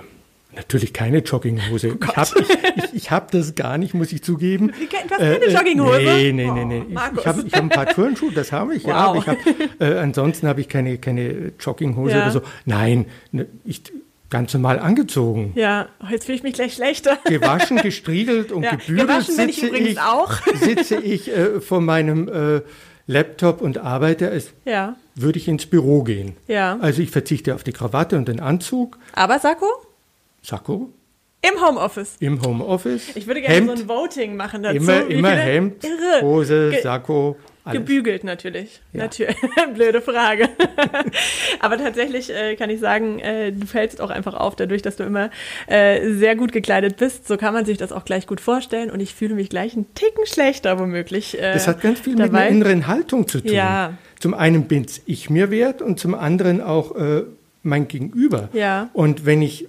natürlich 0.55 0.93
keine 0.93 1.19
Jogginghose. 1.19 1.93
Oh 1.93 2.05
ich 2.05 2.17
habe 2.17 2.45
ich, 2.75 2.93
ich, 2.93 3.11
hab 3.11 3.31
das 3.31 3.55
gar 3.55 3.77
nicht, 3.77 3.93
muss 3.93 4.11
ich 4.11 4.23
zugeben. 4.23 4.67
Du 4.67 4.97
hast 4.97 5.19
keine 5.19 5.45
äh, 5.45 5.53
Jogginghose? 5.53 6.01
Nee, 6.01 6.31
nee, 6.33 6.51
nee. 6.51 6.65
nee. 6.65 6.83
Oh, 6.95 6.99
ich, 7.13 7.19
ich 7.19 7.27
habe 7.27 7.41
hab 7.41 7.61
ein 7.61 7.69
paar 7.69 7.87
Turnschuhe, 7.87 8.31
das 8.31 8.51
habe 8.51 8.75
ich, 8.75 8.83
wow. 8.83 8.89
ja. 8.89 8.95
Aber 8.95 9.17
ich 9.19 9.27
hab, 9.27 9.37
äh, 9.79 9.97
ansonsten 9.99 10.47
habe 10.47 10.61
ich 10.61 10.69
keine, 10.69 10.97
keine 10.97 11.53
Jogginghose 11.59 12.15
ja. 12.15 12.23
oder 12.23 12.31
so. 12.31 12.41
Nein, 12.65 13.05
ne, 13.31 13.47
ich, 13.65 13.83
ganz 14.29 14.53
normal 14.53 14.79
angezogen. 14.79 15.53
Ja, 15.55 15.89
jetzt 16.09 16.25
fühle 16.25 16.37
ich 16.37 16.43
mich 16.43 16.53
gleich 16.53 16.73
schlechter. 16.75 17.17
Gewaschen, 17.25 17.77
gestriegelt 17.81 18.51
und 18.51 18.63
ja, 18.63 18.71
gebügelt 18.71 19.07
gewaschen 19.07 19.35
sitze 19.35 19.49
ich, 19.49 19.63
übrigens 19.63 19.89
ich, 19.89 20.01
auch. 20.01 20.31
sitze 20.55 20.95
ich 20.97 21.29
äh, 21.29 21.61
vor 21.61 21.81
meinem 21.81 22.27
äh, 22.27 22.61
Laptop 23.07 23.61
und 23.61 23.79
arbeite, 23.79 24.29
als 24.29 24.51
ja. 24.65 24.95
würde 25.15 25.39
ich 25.39 25.47
ins 25.47 25.65
Büro 25.65 26.03
gehen. 26.03 26.37
Ja. 26.47 26.77
Also 26.79 27.01
ich 27.01 27.09
verzichte 27.09 27.55
auf 27.55 27.63
die 27.63 27.73
Krawatte 27.73 28.17
und 28.17 28.27
den 28.27 28.39
Anzug. 28.39 28.99
Aber 29.13 29.39
Sakko? 29.39 29.67
Sakko? 30.43 30.93
Im 31.41 31.65
Homeoffice. 31.65 32.17
Im 32.19 32.41
Homeoffice. 32.41 33.15
Ich 33.15 33.25
würde 33.25 33.41
gerne 33.41 33.55
Hemd, 33.55 33.77
so 33.77 33.83
ein 33.83 33.89
Voting 33.89 34.35
machen 34.35 34.61
dazu. 34.61 34.75
Immer, 34.75 35.07
immer 35.07 35.29
Hemd, 35.29 35.83
Irre. 35.83 36.21
Hose, 36.21 36.73
Sakko. 36.83 37.37
Alles. 37.69 37.81
Gebügelt 37.81 38.23
natürlich. 38.23 38.81
Ja. 38.93 39.03
natürlich. 39.03 39.35
Blöde 39.73 40.01
Frage. 40.01 40.49
Aber 41.59 41.77
tatsächlich 41.77 42.29
äh, 42.29 42.55
kann 42.55 42.69
ich 42.69 42.79
sagen, 42.79 43.19
äh, 43.19 43.51
du 43.51 43.65
fällst 43.65 44.01
auch 44.01 44.09
einfach 44.09 44.33
auf, 44.33 44.55
dadurch, 44.55 44.81
dass 44.81 44.95
du 44.95 45.03
immer 45.03 45.29
äh, 45.67 46.11
sehr 46.13 46.35
gut 46.35 46.51
gekleidet 46.51 46.97
bist. 46.97 47.27
So 47.27 47.37
kann 47.37 47.53
man 47.53 47.65
sich 47.65 47.77
das 47.77 47.91
auch 47.91 48.05
gleich 48.05 48.27
gut 48.27 48.41
vorstellen. 48.41 48.89
Und 48.89 48.99
ich 48.99 49.13
fühle 49.13 49.35
mich 49.35 49.49
gleich 49.49 49.75
einen 49.75 49.93
Ticken 49.93 50.25
schlechter 50.25 50.79
womöglich. 50.79 51.37
Äh, 51.39 51.53
das 51.53 51.67
hat 51.67 51.81
ganz 51.81 51.99
viel 51.99 52.15
dabei. 52.15 52.27
mit 52.27 52.41
einer 52.41 52.49
inneren 52.49 52.87
Haltung 52.87 53.27
zu 53.27 53.41
tun. 53.41 53.53
Ja. 53.53 53.93
Zum 54.19 54.33
einen 54.33 54.63
bin 54.67 54.85
ich 55.05 55.29
mir 55.29 55.51
wert 55.51 55.81
und 55.81 55.99
zum 55.99 56.13
anderen 56.13 56.61
auch 56.61 56.95
äh, 56.95 57.23
mein 57.63 57.87
Gegenüber. 57.87 58.49
Ja. 58.53 58.89
Und 58.93 59.25
wenn 59.25 59.41
ich 59.41 59.67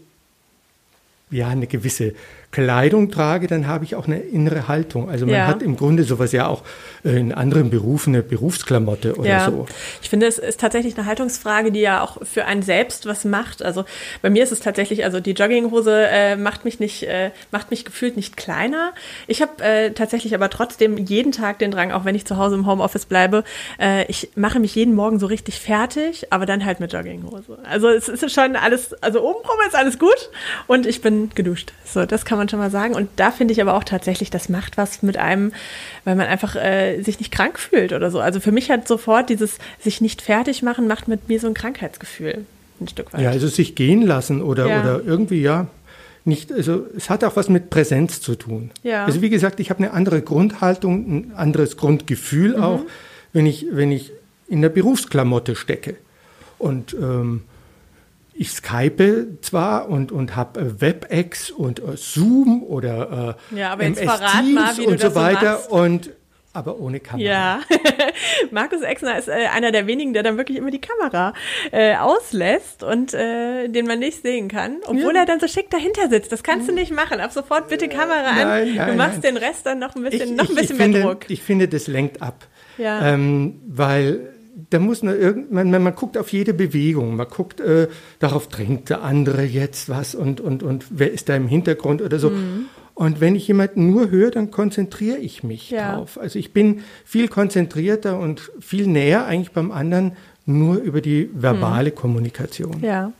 ja 1.30 1.48
eine 1.48 1.66
gewisse 1.66 2.14
Kleidung 2.52 3.12
trage, 3.12 3.46
dann 3.46 3.68
habe 3.68 3.84
ich 3.84 3.94
auch 3.94 4.06
eine 4.06 4.18
innere 4.18 4.66
Haltung. 4.66 5.08
Also 5.08 5.24
man 5.24 5.36
ja. 5.36 5.46
hat 5.46 5.62
im 5.62 5.76
Grunde 5.76 6.02
sowas 6.02 6.32
ja 6.32 6.48
auch 6.48 6.62
äh, 7.04 7.10
in 7.10 7.32
anderen 7.32 7.70
Berufen 7.70 8.12
eine 8.12 8.24
Berufsklamotte 8.24 9.14
oder 9.14 9.28
ja. 9.28 9.44
so. 9.46 9.66
Ich 10.02 10.10
finde, 10.10 10.26
es 10.26 10.38
ist 10.38 10.60
tatsächlich 10.60 10.98
eine 10.98 11.06
Haltungsfrage, 11.06 11.70
die 11.70 11.80
ja 11.80 12.02
auch 12.02 12.18
für 12.24 12.46
einen 12.46 12.62
selbst 12.62 13.06
was 13.06 13.24
macht. 13.24 13.62
Also 13.62 13.84
bei 14.20 14.30
mir 14.30 14.42
ist 14.42 14.50
es 14.50 14.58
tatsächlich, 14.58 15.04
also 15.04 15.20
die 15.20 15.30
Jogginghose 15.30 16.08
äh, 16.10 16.36
macht 16.36 16.64
mich 16.64 16.80
nicht, 16.80 17.04
äh, 17.04 17.30
macht 17.52 17.70
mich 17.70 17.84
gefühlt 17.84 18.16
nicht 18.16 18.36
kleiner. 18.36 18.94
Ich 19.28 19.42
habe 19.42 19.62
äh, 19.62 19.92
tatsächlich 19.92 20.34
aber 20.34 20.50
trotzdem 20.50 20.98
jeden 20.98 21.30
Tag 21.30 21.60
den 21.60 21.70
Drang, 21.70 21.92
auch 21.92 22.04
wenn 22.04 22.16
ich 22.16 22.24
zu 22.24 22.36
Hause 22.36 22.56
im 22.56 22.66
Homeoffice 22.66 23.06
bleibe, 23.06 23.44
äh, 23.80 24.04
ich 24.06 24.30
mache 24.34 24.58
mich 24.58 24.74
jeden 24.74 24.96
Morgen 24.96 25.20
so 25.20 25.26
richtig 25.26 25.60
fertig, 25.60 26.32
aber 26.32 26.46
dann 26.46 26.64
halt 26.64 26.80
mit 26.80 26.92
Jogginghose. 26.92 27.58
Also 27.62 27.88
es 27.88 28.08
ist 28.08 28.28
schon 28.32 28.56
alles, 28.56 28.92
also 29.02 29.20
obenrum 29.20 29.56
ist 29.68 29.76
alles 29.76 30.00
gut 30.00 30.30
und 30.66 30.84
ich 30.84 31.00
bin 31.00 31.30
geduscht. 31.32 31.72
So, 31.84 32.06
das 32.06 32.24
kann 32.24 32.38
man 32.38 32.39
schon 32.48 32.58
mal 32.58 32.70
sagen. 32.70 32.94
Und 32.94 33.08
da 33.16 33.30
finde 33.30 33.52
ich 33.52 33.60
aber 33.60 33.74
auch 33.74 33.84
tatsächlich, 33.84 34.30
das 34.30 34.48
macht 34.48 34.76
was 34.76 35.02
mit 35.02 35.16
einem, 35.16 35.52
weil 36.04 36.16
man 36.16 36.26
einfach 36.26 36.56
äh, 36.56 37.02
sich 37.02 37.18
nicht 37.18 37.32
krank 37.32 37.58
fühlt 37.58 37.92
oder 37.92 38.10
so. 38.10 38.20
Also 38.20 38.40
für 38.40 38.52
mich 38.52 38.70
hat 38.70 38.88
sofort 38.88 39.28
dieses 39.28 39.58
sich 39.80 40.00
nicht 40.00 40.22
fertig 40.22 40.62
machen, 40.62 40.86
macht 40.86 41.08
mit 41.08 41.28
mir 41.28 41.40
so 41.40 41.46
ein 41.46 41.54
Krankheitsgefühl 41.54 42.44
ein 42.80 42.88
Stück 42.88 43.12
weit. 43.12 43.20
Ja, 43.22 43.30
also 43.30 43.46
sich 43.46 43.74
gehen 43.74 44.02
lassen 44.02 44.42
oder, 44.42 44.66
ja. 44.66 44.80
oder 44.80 45.02
irgendwie, 45.04 45.42
ja, 45.42 45.66
nicht, 46.24 46.52
also 46.52 46.86
es 46.96 47.08
hat 47.08 47.24
auch 47.24 47.36
was 47.36 47.48
mit 47.48 47.70
Präsenz 47.70 48.20
zu 48.20 48.34
tun. 48.34 48.70
Ja. 48.82 49.04
Also 49.04 49.22
wie 49.22 49.30
gesagt, 49.30 49.60
ich 49.60 49.70
habe 49.70 49.82
eine 49.82 49.92
andere 49.92 50.22
Grundhaltung, 50.22 51.16
ein 51.16 51.32
anderes 51.34 51.76
Grundgefühl 51.76 52.56
mhm. 52.56 52.62
auch, 52.62 52.80
wenn 53.32 53.46
ich, 53.46 53.66
wenn 53.72 53.90
ich 53.90 54.12
in 54.48 54.62
der 54.62 54.68
Berufsklamotte 54.68 55.56
stecke. 55.56 55.96
Und 56.58 56.94
ähm, 56.94 57.42
ich 58.40 58.52
skype 58.52 59.36
zwar 59.42 59.90
und, 59.90 60.12
und 60.12 60.34
habe 60.34 60.80
WebEx 60.80 61.50
und 61.50 61.78
äh, 61.78 61.94
Zoom 61.96 62.62
oder 62.62 63.36
äh, 63.52 63.58
ja, 63.58 63.72
aber 63.72 63.84
MS 63.84 64.00
verrat 64.00 64.46
mal, 64.46 64.80
und 64.80 64.98
so 64.98 65.14
weiter. 65.14 65.58
So 65.68 65.76
und 65.76 66.10
aber 66.54 66.80
ohne 66.80 67.00
Kamera. 67.00 67.28
Ja, 67.28 67.60
Markus 68.50 68.80
Exner 68.80 69.18
ist 69.18 69.28
äh, 69.28 69.48
einer 69.54 69.72
der 69.72 69.86
wenigen, 69.86 70.14
der 70.14 70.22
dann 70.22 70.38
wirklich 70.38 70.56
immer 70.56 70.70
die 70.70 70.80
Kamera 70.80 71.34
äh, 71.70 71.96
auslässt 71.96 72.82
und 72.82 73.12
äh, 73.12 73.68
den 73.68 73.86
man 73.86 73.98
nicht 73.98 74.22
sehen 74.22 74.48
kann, 74.48 74.78
obwohl 74.86 75.14
ja. 75.14 75.20
er 75.20 75.26
dann 75.26 75.38
so 75.38 75.46
schick 75.46 75.68
dahinter 75.68 76.08
sitzt. 76.08 76.32
Das 76.32 76.42
kannst 76.42 76.66
du 76.66 76.72
nicht 76.72 76.92
machen. 76.92 77.20
Ab 77.20 77.32
sofort 77.32 77.68
bitte 77.68 77.88
Kamera 77.88 78.22
nein, 78.22 78.46
an. 78.46 78.74
Nein, 78.74 78.88
du 78.88 78.94
machst 78.94 79.22
nein. 79.22 79.34
den 79.34 79.36
Rest 79.36 79.66
dann 79.66 79.78
noch 79.80 79.94
ein 79.94 80.02
bisschen, 80.02 80.30
ich, 80.30 80.36
noch 80.36 80.48
ein 80.48 80.54
bisschen 80.54 80.76
ich 80.76 80.78
mehr 80.78 80.86
finde, 80.86 81.02
Druck. 81.02 81.28
Ich 81.28 81.42
finde, 81.42 81.68
das 81.68 81.88
lenkt 81.88 82.22
ab. 82.22 82.46
Ja. 82.78 83.06
Ähm, 83.06 83.60
weil 83.66 84.29
da 84.70 84.78
muss 84.78 85.02
man 85.02 85.18
irgendwann, 85.18 85.70
man, 85.70 85.82
man 85.82 85.94
guckt 85.94 86.18
auf 86.18 86.32
jede 86.32 86.54
Bewegung, 86.54 87.16
man 87.16 87.28
guckt, 87.28 87.60
äh, 87.60 87.88
darauf 88.18 88.48
trinkt 88.48 88.90
der 88.90 89.02
andere 89.02 89.42
jetzt 89.42 89.88
was 89.88 90.14
und, 90.14 90.40
und, 90.40 90.62
und 90.62 90.86
wer 90.90 91.12
ist 91.12 91.28
da 91.28 91.36
im 91.36 91.48
Hintergrund 91.48 92.02
oder 92.02 92.18
so. 92.18 92.30
Mhm. 92.30 92.66
Und 92.94 93.20
wenn 93.20 93.34
ich 93.34 93.48
jemanden 93.48 93.90
nur 93.90 94.10
höre, 94.10 94.30
dann 94.30 94.50
konzentriere 94.50 95.16
ich 95.16 95.42
mich 95.42 95.70
ja. 95.70 95.96
drauf. 95.96 96.18
Also 96.20 96.38
ich 96.38 96.52
bin 96.52 96.82
viel 97.04 97.28
konzentrierter 97.28 98.18
und 98.18 98.50
viel 98.60 98.86
näher 98.86 99.24
eigentlich 99.24 99.52
beim 99.52 99.70
anderen 99.70 100.12
nur 100.44 100.76
über 100.76 101.00
die 101.00 101.30
verbale 101.32 101.90
mhm. 101.90 101.94
Kommunikation. 101.94 102.82
Ja. 102.82 103.12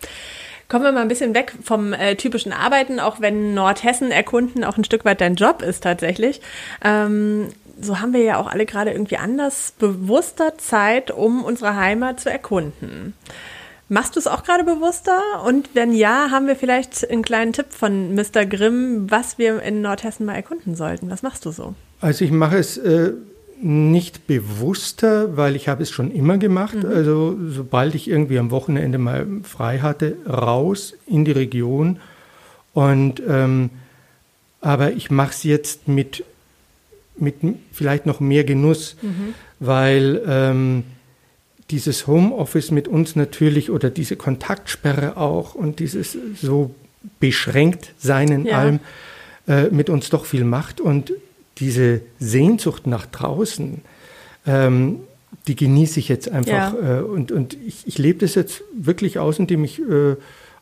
Kommen 0.68 0.84
wir 0.84 0.92
mal 0.92 1.02
ein 1.02 1.08
bisschen 1.08 1.34
weg 1.34 1.52
vom 1.64 1.92
äh, 1.92 2.14
typischen 2.14 2.52
Arbeiten, 2.52 3.00
auch 3.00 3.20
wenn 3.20 3.54
Nordhessen 3.54 4.12
erkunden 4.12 4.62
auch 4.62 4.76
ein 4.76 4.84
Stück 4.84 5.04
weit 5.04 5.20
dein 5.20 5.34
Job 5.34 5.62
ist 5.62 5.82
tatsächlich. 5.82 6.40
Ähm, 6.84 7.49
so 7.80 8.00
haben 8.00 8.12
wir 8.12 8.22
ja 8.22 8.38
auch 8.38 8.46
alle 8.46 8.66
gerade 8.66 8.92
irgendwie 8.92 9.16
anders 9.16 9.72
bewusster 9.78 10.58
Zeit, 10.58 11.10
um 11.10 11.44
unsere 11.44 11.76
Heimat 11.76 12.20
zu 12.20 12.30
erkunden. 12.30 13.14
Machst 13.88 14.14
du 14.14 14.20
es 14.20 14.28
auch 14.28 14.44
gerade 14.44 14.62
bewusster? 14.62 15.20
Und 15.44 15.70
wenn 15.75 15.92
ja, 15.92 16.30
haben 16.30 16.46
wir 16.46 16.54
vielleicht 16.54 17.10
einen 17.10 17.22
kleinen 17.22 17.52
Tipp 17.52 17.66
von 17.70 18.14
Mr. 18.14 18.46
Grimm, 18.46 19.10
was 19.10 19.37
wir 19.37 19.60
in 19.62 19.82
Nordhessen 19.82 20.26
mal 20.26 20.37
erkunden 20.37 20.76
sollten? 20.76 21.10
Was 21.10 21.22
machst 21.22 21.44
du 21.44 21.50
so? 21.50 21.75
Also 22.00 22.25
ich 22.25 22.30
mache 22.30 22.56
es 22.56 22.76
äh, 22.76 23.12
nicht 23.60 24.28
bewusster, 24.28 25.37
weil 25.37 25.56
ich 25.56 25.68
habe 25.68 25.82
es 25.82 25.90
schon 25.90 26.12
immer 26.12 26.38
gemacht. 26.38 26.76
Mhm. 26.76 26.87
Also 26.87 27.37
sobald 27.49 27.96
ich 27.96 28.08
irgendwie 28.08 28.38
am 28.38 28.52
Wochenende 28.52 28.99
mal 28.99 29.26
frei 29.42 29.80
hatte, 29.80 30.16
raus 30.25 30.94
in 31.06 31.25
die 31.25 31.32
Region. 31.32 31.99
Und 32.72 33.20
ähm, 33.26 33.70
aber 34.60 34.92
ich 34.92 35.10
mache 35.10 35.30
es 35.30 35.42
jetzt 35.42 35.88
mit 35.88 36.25
mit 37.17 37.37
vielleicht 37.73 38.07
noch 38.07 38.21
mehr 38.21 38.45
Genuss, 38.45 38.97
mhm. 39.02 39.35
weil 39.59 40.23
ähm, 40.26 40.85
dieses 41.71 42.07
Homeoffice 42.07 42.71
mit 42.71 42.88
uns 42.88 43.17
natürlich 43.17 43.71
oder 43.71 43.90
diese 43.90 44.17
Kontaktsperre 44.17 45.17
auch 45.17 45.55
und 45.55 45.79
dieses 45.79 46.17
so 46.40 46.75
beschränkt 47.19 47.95
sein 47.99 48.29
in 48.29 48.47
ja. 48.47 48.59
allem 48.59 48.81
äh, 49.47 49.69
mit 49.71 49.88
uns 49.88 50.11
doch 50.11 50.25
viel 50.25 50.45
macht 50.45 50.81
und 50.81 51.12
diese 51.59 52.00
Sehnsucht 52.19 52.87
nach 52.87 53.07
draußen, 53.07 53.83
ähm, 54.47 55.00
die 55.47 55.57
genieße 55.57 56.00
ich 56.00 56.09
jetzt 56.09 56.31
einfach 56.31 56.75
ja. 56.75 56.99
äh, 56.99 57.02
und, 57.02 57.33
und 57.33 57.57
ich, 57.67 57.87
ich 57.87 57.99
lebe 57.99 58.19
das 58.19 58.35
jetzt 58.35 58.62
wirklich 58.73 59.19
aus, 59.19 59.38
indem 59.38 59.64
ich 59.64 59.81
äh, 59.81 60.17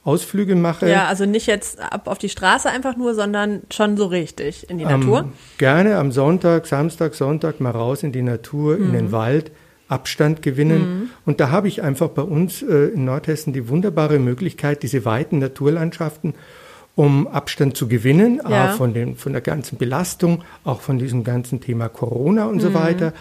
Ausflüge 0.09 0.55
mache. 0.55 0.89
Ja, 0.89 1.07
also 1.07 1.27
nicht 1.27 1.47
jetzt 1.47 1.81
ab 1.81 2.09
auf 2.09 2.17
die 2.17 2.31
Straße 2.31 2.71
einfach 2.71 2.97
nur, 2.97 3.15
sondern 3.15 3.61
schon 3.71 3.99
so 3.99 4.07
richtig 4.07 4.69
in 4.71 4.79
die 4.79 4.87
Natur. 4.87 5.21
Ähm, 5.21 5.33
gerne 5.59 5.99
am 5.99 6.13
Sonntag, 6.13 6.67
Samstag, 6.67 7.15
Sonntag 7.15 7.61
mal 7.61 7.73
raus 7.73 8.03
in 8.03 8.13
die 8.13 8.23
Natur, 8.23 8.79
mhm. 8.79 8.85
in 8.87 8.93
den 8.93 9.05
mhm. 9.07 9.13
Wald, 9.13 9.51
Abstand 9.87 10.41
gewinnen. 10.41 10.81
Mhm. 10.81 11.11
Und 11.27 11.41
da 11.41 11.51
habe 11.51 11.69
ich 11.69 11.83
einfach 11.83 12.09
bei 12.09 12.23
uns 12.23 12.63
äh, 12.63 12.87
in 12.87 13.05
Nordhessen 13.05 13.53
die 13.53 13.69
wunderbare 13.69 14.19
Möglichkeit, 14.19 14.83
diese 14.83 15.05
weiten 15.05 15.41
Naturlandschaften, 15.41 16.35
um 16.95 17.29
Abstand 17.29 17.77
zu 17.77 17.87
gewinnen, 17.87 18.41
ja. 18.49 18.69
von, 18.69 18.95
den, 18.95 19.15
von 19.17 19.33
der 19.33 19.43
ganzen 19.43 19.77
Belastung, 19.77 20.43
auch 20.65 20.81
von 20.81 20.99
diesem 20.99 21.23
ganzen 21.23 21.61
Thema 21.61 21.91
Corona 21.91 22.47
und 22.47 22.57
mhm. 22.57 22.61
so 22.61 22.75
weiter 22.75 23.13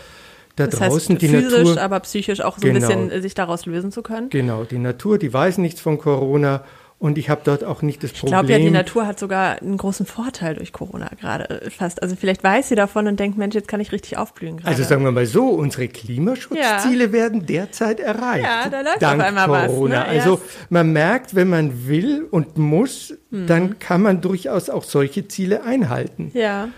da 0.57 0.65
das 0.67 0.79
draußen 0.79 1.15
heißt, 1.15 1.21
die 1.21 1.27
physisch, 1.29 1.65
Natur. 1.65 1.81
aber 1.81 1.99
psychisch 2.01 2.41
auch 2.41 2.57
so 2.57 2.67
genau, 2.67 2.75
ein 2.75 2.81
bisschen 2.81 3.11
äh, 3.11 3.21
sich 3.21 3.35
daraus 3.35 3.65
lösen 3.65 3.91
zu 3.91 4.01
können. 4.01 4.29
Genau, 4.29 4.63
die 4.63 4.79
Natur, 4.79 5.17
die 5.17 5.31
weiß 5.31 5.59
nichts 5.59 5.79
von 5.79 5.97
Corona 5.99 6.63
und 6.99 7.19
ich 7.19 7.29
habe 7.29 7.41
dort 7.43 7.63
auch 7.63 7.83
nicht 7.83 8.01
das 8.01 8.11
Problem. 8.11 8.27
Ich 8.27 8.47
glaube 8.47 8.51
ja, 8.51 8.57
die 8.57 8.71
Natur 8.71 9.05
hat 9.05 9.19
sogar 9.19 9.61
einen 9.61 9.77
großen 9.77 10.07
Vorteil 10.07 10.55
durch 10.55 10.73
Corona 10.73 11.11
gerade 11.21 11.61
äh, 11.61 11.69
fast. 11.69 12.01
Also 12.01 12.15
vielleicht 12.15 12.43
weiß 12.43 12.69
sie 12.69 12.75
davon 12.75 13.07
und 13.07 13.19
denkt, 13.19 13.37
Mensch, 13.37 13.53
jetzt 13.53 13.67
kann 13.67 13.79
ich 13.79 13.91
richtig 13.91 14.17
aufblühen 14.17 14.57
gerade. 14.57 14.69
Also 14.69 14.83
sagen 14.83 15.03
wir 15.03 15.11
mal 15.11 15.27
so, 15.27 15.47
unsere 15.47 15.89
Klimaschutzziele 15.89 17.05
ja. 17.05 17.11
werden 17.11 17.45
derzeit 17.45 17.99
erreicht. 17.99 18.45
Ja, 18.45 18.67
da 18.67 18.81
läuft 18.81 19.01
dank 19.03 19.21
auf 19.21 19.27
einmal 19.27 19.67
Corona. 19.67 19.95
was. 19.95 20.07
Ne? 20.07 20.19
Also 20.21 20.41
man 20.71 20.91
merkt, 20.91 21.35
wenn 21.35 21.49
man 21.49 21.87
will 21.87 22.25
und 22.31 22.57
muss, 22.57 23.13
mhm. 23.29 23.45
dann 23.45 23.77
kann 23.77 24.01
man 24.01 24.21
durchaus 24.21 24.71
auch 24.71 24.83
solche 24.83 25.27
Ziele 25.27 25.63
einhalten. 25.63 26.31
Ja. 26.33 26.69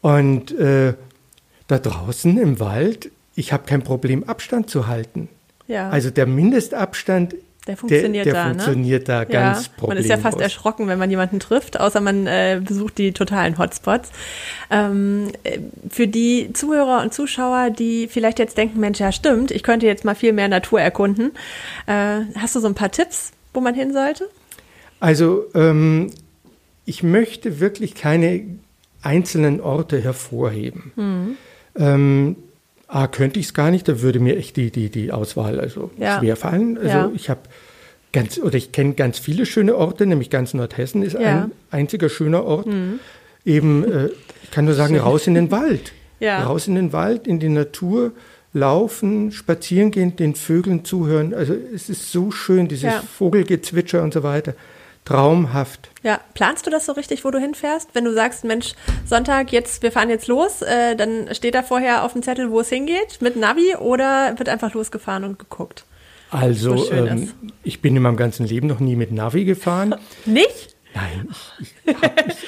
Und 0.00 0.58
äh, 0.58 0.94
da 1.66 1.78
draußen 1.78 2.38
im 2.38 2.60
Wald 2.60 3.10
ich 3.36 3.52
habe 3.52 3.64
kein 3.66 3.82
Problem, 3.82 4.24
Abstand 4.24 4.68
zu 4.68 4.88
halten. 4.88 5.28
Ja. 5.68 5.90
Also 5.90 6.10
der 6.10 6.26
Mindestabstand 6.26 7.34
der 7.66 7.76
funktioniert 7.76 8.26
der, 8.26 8.32
der 8.32 8.42
da. 8.44 8.48
funktioniert 8.50 9.08
ne? 9.08 9.14
da 9.14 9.24
ganz 9.24 9.66
ja, 9.66 9.72
problemlos. 9.76 9.88
Man 9.88 9.98
ist 9.98 10.08
ja 10.08 10.16
fast 10.18 10.40
erschrocken, 10.40 10.86
wenn 10.86 10.98
man 10.98 11.10
jemanden 11.10 11.40
trifft, 11.40 11.80
außer 11.80 12.00
man 12.00 12.26
äh, 12.28 12.60
besucht 12.64 12.96
die 12.98 13.12
totalen 13.12 13.58
Hotspots. 13.58 14.10
Ähm, 14.70 15.32
äh, 15.42 15.58
für 15.90 16.06
die 16.06 16.52
Zuhörer 16.52 17.02
und 17.02 17.12
Zuschauer, 17.12 17.70
die 17.70 18.06
vielleicht 18.06 18.38
jetzt 18.38 18.56
denken, 18.56 18.78
Mensch, 18.78 19.00
ja 19.00 19.10
stimmt, 19.10 19.50
ich 19.50 19.64
könnte 19.64 19.86
jetzt 19.86 20.04
mal 20.04 20.14
viel 20.14 20.32
mehr 20.32 20.48
Natur 20.48 20.80
erkunden. 20.80 21.32
Äh, 21.86 22.20
hast 22.36 22.54
du 22.54 22.60
so 22.60 22.68
ein 22.68 22.74
paar 22.74 22.92
Tipps, 22.92 23.32
wo 23.52 23.60
man 23.60 23.74
hin 23.74 23.92
sollte? 23.92 24.28
Also 25.00 25.46
ähm, 25.54 26.12
ich 26.84 27.02
möchte 27.02 27.58
wirklich 27.58 27.96
keine 27.96 28.44
einzelnen 29.02 29.60
Orte 29.60 30.00
hervorheben. 30.00 30.92
Mhm. 30.94 31.36
Ähm, 31.76 32.36
A, 32.88 33.08
könnte 33.08 33.40
ich 33.40 33.46
es 33.46 33.54
gar 33.54 33.70
nicht, 33.70 33.88
da 33.88 34.00
würde 34.00 34.20
mir 34.20 34.36
echt 34.36 34.56
die, 34.56 34.70
die, 34.70 34.90
die 34.90 35.10
Auswahl 35.10 35.58
also 35.58 35.90
ja. 35.98 36.18
schwer 36.18 36.36
fallen. 36.36 36.78
Also 36.78 36.88
ja. 36.88 37.10
ich 37.14 37.28
habe 37.28 37.40
ganz, 38.12 38.38
oder 38.38 38.54
ich 38.54 38.72
kenne 38.72 38.94
ganz 38.94 39.18
viele 39.18 39.44
schöne 39.44 39.76
Orte, 39.76 40.06
nämlich 40.06 40.30
ganz 40.30 40.54
Nordhessen 40.54 41.02
ist 41.02 41.14
ja. 41.14 41.44
ein 41.44 41.52
einziger 41.70 42.08
schöner 42.08 42.44
Ort. 42.44 42.66
Mhm. 42.66 43.00
Eben, 43.44 43.84
äh, 43.84 44.08
ich 44.42 44.50
kann 44.50 44.64
nur 44.64 44.74
sagen, 44.74 44.94
Schön. 44.94 45.02
raus 45.02 45.26
in 45.26 45.34
den 45.34 45.50
Wald. 45.50 45.92
Ja. 46.20 46.44
Raus 46.44 46.68
in 46.68 46.76
den 46.76 46.92
Wald, 46.92 47.26
in 47.26 47.40
die 47.40 47.48
Natur, 47.48 48.12
laufen, 48.52 49.32
spazieren 49.32 49.90
gehen, 49.90 50.16
den 50.16 50.34
Vögeln 50.34 50.84
zuhören. 50.84 51.34
Also 51.34 51.54
es 51.74 51.90
ist 51.90 52.10
so 52.10 52.30
schön, 52.30 52.68
dieses 52.68 52.94
Vogelgezwitscher 53.18 54.02
und 54.02 54.14
so 54.14 54.22
weiter 54.22 54.54
traumhaft. 55.06 55.90
Ja, 56.02 56.20
planst 56.34 56.66
du 56.66 56.70
das 56.70 56.84
so 56.84 56.92
richtig, 56.92 57.24
wo 57.24 57.30
du 57.30 57.38
hinfährst? 57.38 57.90
Wenn 57.94 58.04
du 58.04 58.12
sagst, 58.12 58.44
Mensch, 58.44 58.74
Sonntag, 59.06 59.52
jetzt, 59.52 59.82
wir 59.82 59.90
fahren 59.90 60.10
jetzt 60.10 60.26
los, 60.26 60.60
äh, 60.60 60.94
dann 60.94 61.34
steht 61.34 61.54
da 61.54 61.62
vorher 61.62 62.04
auf 62.04 62.12
dem 62.12 62.22
Zettel, 62.22 62.50
wo 62.50 62.60
es 62.60 62.68
hingeht, 62.68 63.22
mit 63.22 63.36
Navi 63.36 63.76
oder 63.76 64.34
wird 64.36 64.50
einfach 64.50 64.74
losgefahren 64.74 65.24
und 65.24 65.38
geguckt? 65.38 65.84
Also, 66.30 66.90
ähm, 66.90 67.32
ich 67.62 67.80
bin 67.80 67.96
in 67.96 68.02
meinem 68.02 68.16
ganzen 68.16 68.46
Leben 68.46 68.66
noch 68.66 68.80
nie 68.80 68.96
mit 68.96 69.12
Navi 69.12 69.44
gefahren. 69.44 69.94
Nicht? 70.26 70.76
Nein, 70.92 71.28
ich, 71.60 71.74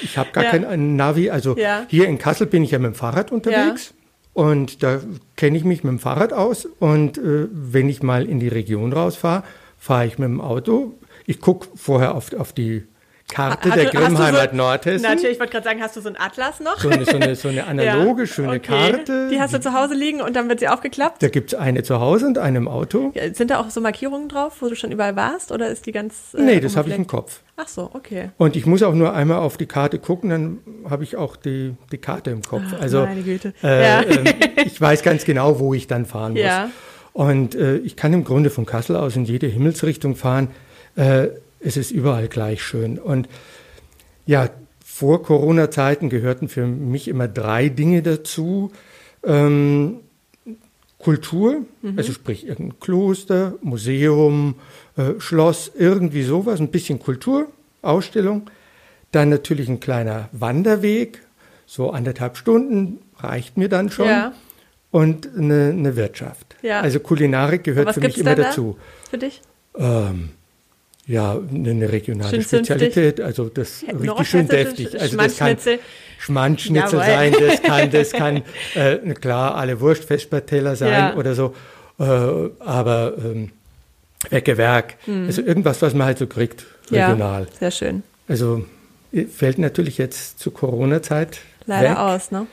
ich 0.03 0.17
habe 0.17 0.27
hab 0.27 0.33
gar 0.33 0.43
ja. 0.43 0.49
kein 0.51 0.95
Navi. 0.95 1.29
Also 1.29 1.55
ja. 1.55 1.85
hier 1.87 2.07
in 2.07 2.17
Kassel 2.17 2.47
bin 2.47 2.63
ich 2.63 2.71
ja 2.71 2.79
mit 2.79 2.93
dem 2.93 2.95
Fahrrad 2.95 3.31
unterwegs. 3.31 3.93
Ja. 3.93 4.43
Und 4.43 4.83
da 4.83 4.99
kenne 5.37 5.57
ich 5.57 5.63
mich 5.63 5.83
mit 5.83 5.91
dem 5.91 5.99
Fahrrad 5.99 6.33
aus. 6.33 6.65
Und 6.65 7.17
äh, 7.17 7.47
wenn 7.51 7.87
ich 7.87 8.03
mal 8.03 8.27
in 8.27 8.39
die 8.39 8.47
Region 8.47 8.91
rausfahre, 8.91 9.43
fahre 9.77 10.07
ich 10.07 10.17
mit 10.17 10.27
dem 10.27 10.41
Auto 10.41 10.95
ich 11.29 11.39
gucke 11.39 11.67
vorher 11.75 12.15
auf, 12.15 12.33
auf 12.33 12.53
die 12.53 12.87
Karte 13.31 13.69
ha, 13.69 13.75
der 13.75 13.85
Grimmheimat 13.85 14.49
so, 14.49 14.57
Nordhessen. 14.57 15.03
Natürlich, 15.03 15.33
ich 15.33 15.39
wollte 15.39 15.51
gerade 15.51 15.63
sagen, 15.63 15.79
hast 15.79 15.95
du 15.95 16.01
so 16.01 16.07
einen 16.07 16.17
Atlas 16.17 16.59
noch? 16.59 16.79
So 16.79 16.89
eine, 16.89 17.05
so 17.05 17.17
eine, 17.17 17.35
so 17.35 17.49
eine 17.49 17.67
analoge, 17.67 18.21
ja, 18.23 18.27
schöne 18.27 18.53
okay. 18.53 18.93
Karte. 18.93 19.29
Die 19.29 19.39
hast 19.39 19.53
du 19.53 19.61
zu 19.61 19.71
Hause 19.73 19.93
liegen 19.93 20.21
und 20.21 20.35
dann 20.35 20.49
wird 20.49 20.59
sie 20.59 20.67
aufgeklappt? 20.67 21.21
Da 21.21 21.29
gibt 21.29 21.53
es 21.53 21.59
eine 21.59 21.83
zu 21.83 21.99
Hause 21.99 22.25
und 22.25 22.39
eine 22.39 22.57
im 22.57 22.67
Auto. 22.67 23.11
Ja, 23.13 23.31
sind 23.31 23.51
da 23.51 23.59
auch 23.59 23.69
so 23.69 23.79
Markierungen 23.79 24.27
drauf, 24.27 24.55
wo 24.61 24.69
du 24.69 24.75
schon 24.75 24.91
überall 24.91 25.15
warst 25.15 25.51
oder 25.51 25.69
ist 25.69 25.85
die 25.85 25.91
ganz. 25.91 26.33
Äh, 26.33 26.41
nee, 26.41 26.59
das 26.59 26.75
habe 26.75 26.89
ich 26.89 26.95
im 26.95 27.05
Kopf. 27.05 27.41
Ach 27.57 27.67
so, 27.67 27.91
okay. 27.93 28.31
Und 28.37 28.55
ich 28.55 28.65
muss 28.65 28.81
auch 28.81 28.95
nur 28.95 29.13
einmal 29.13 29.37
auf 29.37 29.57
die 29.57 29.67
Karte 29.67 29.99
gucken, 29.99 30.31
dann 30.31 30.57
habe 30.89 31.03
ich 31.03 31.15
auch 31.15 31.35
die, 31.35 31.75
die 31.91 31.99
Karte 31.99 32.31
im 32.31 32.41
Kopf. 32.41 32.63
Ach, 32.75 32.81
also, 32.81 33.01
meine 33.01 33.21
Güte. 33.21 33.53
Äh, 33.61 33.83
ja. 33.83 34.01
äh, 34.01 34.33
ich 34.65 34.81
weiß 34.81 35.03
ganz 35.03 35.25
genau, 35.25 35.59
wo 35.59 35.75
ich 35.75 35.85
dann 35.85 36.07
fahren 36.07 36.33
muss. 36.33 36.71
Und 37.13 37.53
äh, 37.53 37.77
ich 37.77 37.95
kann 37.95 38.13
im 38.13 38.23
Grunde 38.23 38.49
von 38.49 38.65
Kassel 38.65 38.95
aus 38.95 39.15
in 39.15 39.25
jede 39.25 39.45
Himmelsrichtung 39.45 40.15
fahren. 40.15 40.49
Äh, 40.95 41.29
es 41.59 41.77
ist 41.77 41.91
überall 41.91 42.27
gleich 42.27 42.63
schön. 42.63 42.97
Und 42.99 43.27
ja, 44.25 44.49
vor 44.83 45.23
Corona-Zeiten 45.23 46.09
gehörten 46.09 46.47
für 46.47 46.65
mich 46.65 47.07
immer 47.07 47.27
drei 47.27 47.69
Dinge 47.69 48.01
dazu. 48.01 48.71
Ähm, 49.23 50.01
Kultur, 50.97 51.61
mhm. 51.81 51.97
also 51.97 52.11
sprich 52.11 52.45
irgendein 52.45 52.79
Kloster, 52.79 53.55
Museum, 53.61 54.55
äh, 54.97 55.19
Schloss, 55.19 55.71
irgendwie 55.77 56.23
sowas, 56.23 56.59
ein 56.59 56.71
bisschen 56.71 56.99
Kultur, 56.99 57.47
Ausstellung. 57.81 58.49
Dann 59.11 59.29
natürlich 59.29 59.69
ein 59.69 59.79
kleiner 59.79 60.29
Wanderweg, 60.33 61.21
so 61.65 61.91
anderthalb 61.91 62.35
Stunden 62.37 62.99
reicht 63.17 63.57
mir 63.57 63.69
dann 63.69 63.89
schon. 63.89 64.07
Ja. 64.07 64.33
und 64.91 65.29
eine, 65.35 65.69
eine 65.69 65.95
Wirtschaft. 65.95 66.55
Ja. 66.61 66.81
Also 66.81 66.99
Kulinarik 66.99 67.63
gehört 67.63 67.93
für 67.93 68.01
mich 68.01 68.17
immer 68.17 68.35
da 68.35 68.43
dazu. 68.43 68.77
Für 69.09 69.17
dich? 69.17 69.41
Ähm, 69.77 70.31
ja, 71.09 71.39
eine 71.53 71.91
regionale 71.91 72.29
Schön 72.29 72.41
zünftig. 72.41 72.75
Spezialität, 72.75 73.19
also 73.19 73.49
das 73.49 73.81
richtig 73.81 74.27
schön 74.27 74.45
Nordhessische 74.45 74.45
deftig. 74.45 75.01
Also 75.01 75.17
das 75.17 75.37
kann 75.37 75.57
Schmandschnitzel. 76.19 76.99
Sein, 76.99 77.33
das 77.39 77.61
kann, 77.63 77.89
das 77.91 78.11
kann 78.11 78.43
äh, 78.75 78.97
klar 79.15 79.55
alle 79.55 79.79
Wurstfestpateller 79.81 80.75
sein 80.75 80.91
Ja. 80.91 81.15
oder 81.15 81.33
so, 81.33 81.55
äh, 81.99 82.03
aber 82.03 83.13
ähm, 83.17 83.51
Weckewerk, 84.29 84.95
also 85.07 85.41
irgendwas, 85.41 85.81
was 85.81 85.93
man 85.93 86.05
halt 86.07 86.17
so 86.19 86.27
kriegt, 86.27 86.65
regional. 86.91 87.43
Ja, 87.53 87.57
sehr 87.59 87.71
schön. 87.71 88.03
Also 88.27 88.65
fällt 89.33 89.57
natürlich 89.57 89.97
jetzt 89.97 90.39
zur 90.39 90.53
Corona-Zeit 90.53 91.39
Leider 91.65 91.91
weg. 91.91 91.97
aus, 91.97 92.29
ne? 92.31 92.45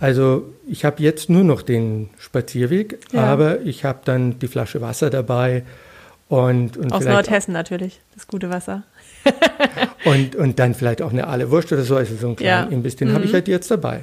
Also 0.00 0.52
ich 0.68 0.84
habe 0.84 1.00
jetzt 1.02 1.30
nur 1.30 1.44
noch 1.44 1.62
den 1.62 2.10
Spazierweg, 2.18 2.98
Ja. 3.12 3.22
aber 3.24 3.60
ich 3.60 3.84
habe 3.84 4.00
dann 4.04 4.38
die 4.40 4.48
Flasche 4.48 4.80
Wasser 4.80 5.08
dabei 5.10 5.62
und, 6.32 6.76
und, 6.78 6.92
Aus 6.94 7.04
Nordhessen 7.04 7.52
natürlich, 7.52 8.00
das 8.14 8.26
gute 8.26 8.48
Wasser. 8.48 8.84
und, 10.06 10.34
und 10.34 10.58
dann 10.58 10.74
vielleicht 10.74 11.02
auch 11.02 11.10
eine 11.10 11.26
Aale 11.26 11.50
Wurst 11.50 11.70
oder 11.74 11.82
so, 11.82 11.94
also 11.94 12.16
so 12.16 12.28
einen 12.28 12.36
kleinen 12.36 12.62
Ja. 12.62 12.64
Mhm. 12.64 12.72
Imbiss, 12.72 12.96
den 12.96 13.12
habe 13.12 13.26
ich 13.26 13.34
halt 13.34 13.48
jetzt 13.48 13.70
dabei. 13.70 14.00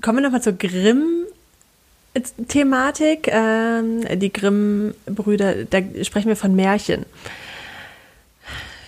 Kommen 0.00 0.18
wir 0.18 0.22
nochmal 0.22 0.42
zur 0.42 0.52
Grimm-Thematik. 0.52 3.28
Ähm, 3.32 4.02
die 4.20 4.32
Grimm-Brüder, 4.32 5.64
da 5.64 5.80
sprechen 6.04 6.28
wir 6.28 6.36
von 6.36 6.54
Märchen. 6.54 7.04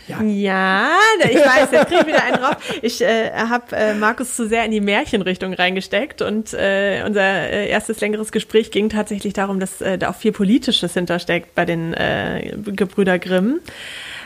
Ja. 0.09 0.23
Ja, 0.23 0.91
ich 1.19 1.37
weiß, 1.37 1.71
jetzt 1.73 1.89
kriege 1.89 2.03
ich 2.03 2.07
wieder 2.07 2.23
einen 2.23 2.37
drauf. 2.37 2.57
Ich 2.83 3.03
äh, 3.03 3.33
habe 3.33 3.75
äh, 3.75 3.95
Markus 3.95 4.37
zu 4.37 4.47
sehr 4.47 4.65
in 4.65 4.71
die 4.71 4.81
Märchenrichtung 4.81 5.53
reingesteckt 5.53 6.23
und 6.23 6.55
äh, 6.55 7.03
unser 7.05 7.23
äh, 7.23 7.69
erstes 7.69 8.01
längeres 8.01 8.31
Gespräch 8.31 8.71
ging 8.71 8.89
tatsächlich 8.89 9.33
darum, 9.33 9.59
dass 9.59 9.81
äh, 9.81 9.99
da 9.99 10.11
auch 10.11 10.15
viel 10.15 10.33
Politisches 10.33 10.95
hintersteckt 10.95 11.55
bei 11.55 11.65
den 11.65 11.93
äh, 11.95 12.57
Gebrüder 12.67 13.19
Grimm. 13.19 13.61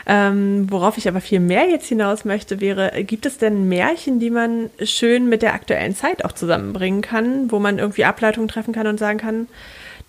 Ähm, 0.07 0.67
worauf 0.69 0.97
ich 0.97 1.07
aber 1.07 1.21
viel 1.21 1.39
mehr 1.39 1.67
jetzt 1.67 1.87
hinaus 1.87 2.25
möchte, 2.25 2.59
wäre, 2.59 2.93
äh, 2.93 3.03
gibt 3.03 3.25
es 3.25 3.37
denn 3.37 3.67
Märchen, 3.69 4.19
die 4.19 4.29
man 4.29 4.69
schön 4.83 5.29
mit 5.29 5.41
der 5.41 5.53
aktuellen 5.53 5.95
Zeit 5.95 6.25
auch 6.25 6.31
zusammenbringen 6.31 7.01
kann, 7.01 7.51
wo 7.51 7.59
man 7.59 7.79
irgendwie 7.79 8.05
Ableitungen 8.05 8.47
treffen 8.47 8.73
kann 8.73 8.87
und 8.87 8.99
sagen 8.99 9.19
kann, 9.19 9.47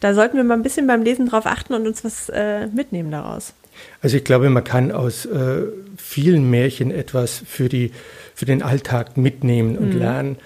da 0.00 0.14
sollten 0.14 0.36
wir 0.36 0.44
mal 0.44 0.54
ein 0.54 0.62
bisschen 0.62 0.86
beim 0.86 1.02
Lesen 1.02 1.28
drauf 1.28 1.46
achten 1.46 1.74
und 1.74 1.86
uns 1.86 2.04
was 2.04 2.28
äh, 2.30 2.66
mitnehmen 2.68 3.10
daraus. 3.10 3.54
Also 4.00 4.16
ich 4.16 4.24
glaube, 4.24 4.50
man 4.50 4.64
kann 4.64 4.92
aus 4.92 5.24
äh, 5.26 5.62
vielen 5.96 6.50
Märchen 6.50 6.90
etwas 6.90 7.42
für, 7.46 7.68
die, 7.68 7.92
für 8.34 8.46
den 8.46 8.62
Alltag 8.62 9.16
mitnehmen 9.16 9.72
Mhm. 9.72 9.78
und 9.78 9.92
lernen. 9.92 10.36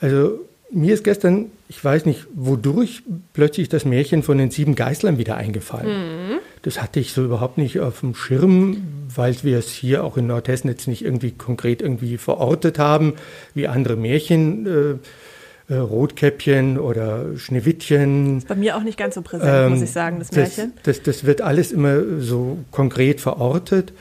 Also 0.00 0.40
mir 0.70 0.92
ist 0.94 1.02
gestern, 1.04 1.46
ich 1.68 1.82
weiß 1.82 2.04
nicht 2.04 2.26
wodurch, 2.34 3.02
plötzlich 3.32 3.68
das 3.68 3.84
Märchen 3.84 4.22
von 4.22 4.36
den 4.38 4.50
sieben 4.50 4.74
Geißlern 4.74 5.16
wieder 5.18 5.36
eingefallen. 5.36 5.88
Mhm. 5.88 6.38
Das 6.62 6.82
hatte 6.82 7.00
ich 7.00 7.12
so 7.12 7.24
überhaupt 7.24 7.56
nicht 7.56 7.80
auf 7.80 8.00
dem 8.00 8.14
Schirm, 8.14 8.76
weil 9.14 9.34
wir 9.42 9.58
es 9.58 9.70
hier 9.70 10.04
auch 10.04 10.16
in 10.18 10.26
Nordhessen 10.26 10.68
jetzt 10.68 10.86
nicht 10.88 11.02
irgendwie 11.04 11.30
konkret 11.30 11.80
irgendwie 11.80 12.18
verortet 12.18 12.78
haben, 12.78 13.14
wie 13.54 13.66
andere 13.68 13.96
Märchen, 13.96 14.66
äh, 14.66 14.94
äh, 15.68 15.74
Rotkäppchen 15.74 16.78
oder 16.78 17.36
Schneewittchen. 17.36 18.42
Bei 18.48 18.54
mir 18.54 18.76
auch 18.76 18.82
nicht 18.82 18.98
ganz 18.98 19.14
so 19.14 19.22
präsent, 19.22 19.70
muss 19.70 19.78
Ähm, 19.78 19.84
ich 19.84 19.90
sagen, 19.90 20.18
das 20.18 20.32
Märchen. 20.32 20.72
Das, 20.82 21.02
das 21.02 21.24
wird 21.24 21.40
alles 21.40 21.72
immer 21.72 22.20
so 22.20 22.58
konkret 22.70 23.20
verortet. 23.20 23.92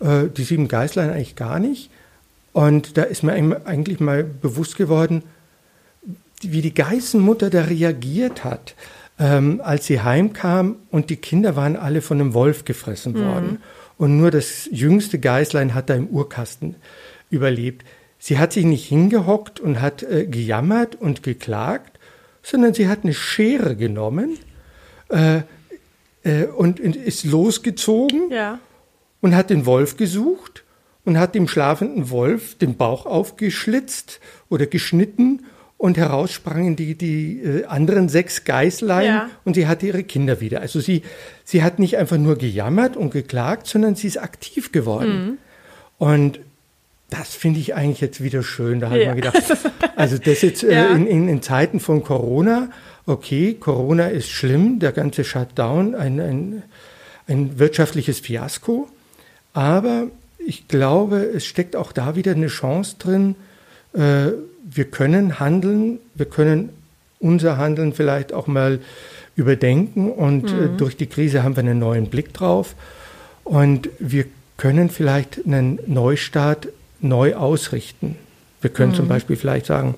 Äh, 0.00 0.28
die 0.36 0.44
sieben 0.44 0.68
Geißlein 0.68 1.10
eigentlich 1.10 1.36
gar 1.36 1.58
nicht. 1.58 1.90
Und 2.52 2.96
da 2.96 3.02
ist 3.02 3.22
mir 3.22 3.32
eigentlich 3.32 4.00
mal 4.00 4.24
bewusst 4.24 4.76
geworden, 4.76 5.22
wie 6.42 6.62
die 6.62 6.74
Geißenmutter 6.74 7.50
da 7.50 7.62
reagiert 7.62 8.44
hat, 8.44 8.74
ähm, 9.18 9.60
als 9.62 9.86
sie 9.86 10.00
heimkam 10.00 10.76
und 10.90 11.10
die 11.10 11.16
Kinder 11.16 11.56
waren 11.56 11.76
alle 11.76 12.00
von 12.00 12.20
einem 12.20 12.34
Wolf 12.34 12.64
gefressen 12.64 13.14
worden. 13.18 13.58
Und 13.96 14.16
nur 14.16 14.30
das 14.30 14.68
jüngste 14.70 15.18
Geißlein 15.18 15.74
hat 15.74 15.90
da 15.90 15.94
im 15.94 16.06
Urkasten 16.08 16.76
überlebt. 17.30 17.84
Sie 18.18 18.38
hat 18.38 18.52
sich 18.52 18.64
nicht 18.64 18.86
hingehockt 18.86 19.60
und 19.60 19.80
hat 19.80 20.02
äh, 20.02 20.26
gejammert 20.26 20.96
und 20.96 21.22
geklagt, 21.22 21.98
sondern 22.42 22.74
sie 22.74 22.88
hat 22.88 23.00
eine 23.04 23.14
Schere 23.14 23.76
genommen 23.76 24.38
äh, 25.10 25.42
äh, 26.24 26.44
und 26.46 26.80
und 26.80 26.96
ist 26.96 27.24
losgezogen 27.24 28.30
Ja. 28.30 28.58
und 29.20 29.34
hat 29.36 29.50
den 29.50 29.66
Wolf 29.66 29.96
gesucht 29.96 30.64
und 31.04 31.18
hat 31.18 31.34
dem 31.34 31.46
schlafenden 31.48 32.10
Wolf 32.10 32.56
den 32.58 32.76
Bauch 32.76 33.06
aufgeschlitzt 33.06 34.20
oder 34.48 34.66
geschnitten 34.66 35.44
und 35.76 35.96
heraus 35.96 36.32
sprangen 36.32 36.74
die, 36.74 36.96
die 36.96 37.40
äh, 37.40 37.64
anderen 37.66 38.08
sechs 38.08 38.44
Geißlein 38.44 39.06
Ja. 39.06 39.30
und 39.44 39.54
sie 39.54 39.68
hatte 39.68 39.86
ihre 39.86 40.02
Kinder 40.02 40.40
wieder. 40.40 40.60
Also 40.60 40.80
sie, 40.80 41.02
sie 41.44 41.62
hat 41.62 41.78
nicht 41.78 41.96
einfach 41.96 42.18
nur 42.18 42.36
gejammert 42.36 42.96
und 42.96 43.10
geklagt, 43.12 43.68
sondern 43.68 43.94
sie 43.94 44.08
ist 44.08 44.16
aktiv 44.20 44.72
geworden. 44.72 45.38
Und 45.98 46.40
das 47.10 47.34
finde 47.34 47.60
ich 47.60 47.74
eigentlich 47.74 48.00
jetzt 48.00 48.22
wieder 48.22 48.42
schön. 48.42 48.80
Da 48.80 48.90
habe 48.90 48.98
Ja. 49.02 49.10
ich 49.10 49.16
mir 49.16 49.22
gedacht, 49.22 49.42
also 49.96 50.18
das 50.18 50.42
jetzt 50.42 50.62
äh, 50.64 50.74
Ja. 50.74 50.86
in, 50.88 51.06
in, 51.06 51.28
in 51.28 51.42
Zeiten 51.42 51.80
von 51.80 52.02
Corona, 52.02 52.70
okay, 53.06 53.54
Corona 53.58 54.08
ist 54.08 54.28
schlimm, 54.28 54.78
der 54.78 54.92
ganze 54.92 55.24
Shutdown, 55.24 55.94
ein, 55.94 56.20
ein, 56.20 56.62
ein 57.26 57.58
wirtschaftliches 57.58 58.20
Fiasko. 58.20 58.88
Aber 59.54 60.08
ich 60.38 60.68
glaube, 60.68 61.18
es 61.18 61.46
steckt 61.46 61.76
auch 61.76 61.92
da 61.92 62.14
wieder 62.16 62.32
eine 62.32 62.48
Chance 62.48 62.96
drin. 62.98 63.34
Äh, 63.94 64.32
wir 64.70 64.84
können 64.84 65.40
handeln, 65.40 65.98
wir 66.14 66.26
können 66.26 66.68
unser 67.20 67.56
Handeln 67.56 67.94
vielleicht 67.94 68.32
auch 68.32 68.46
mal 68.46 68.80
überdenken 69.34 70.10
und 70.12 70.50
äh, 70.50 70.68
durch 70.76 70.96
die 70.96 71.06
Krise 71.06 71.42
haben 71.42 71.56
wir 71.56 71.60
einen 71.62 71.78
neuen 71.78 72.08
Blick 72.10 72.32
drauf 72.34 72.74
und 73.44 73.88
wir 73.98 74.26
können 74.56 74.90
vielleicht 74.90 75.44
einen 75.46 75.78
Neustart 75.86 76.68
neu 77.00 77.34
ausrichten. 77.34 78.16
Wir 78.60 78.70
können 78.70 78.94
zum 78.94 79.08
Beispiel 79.08 79.36
vielleicht 79.36 79.66
sagen, 79.66 79.94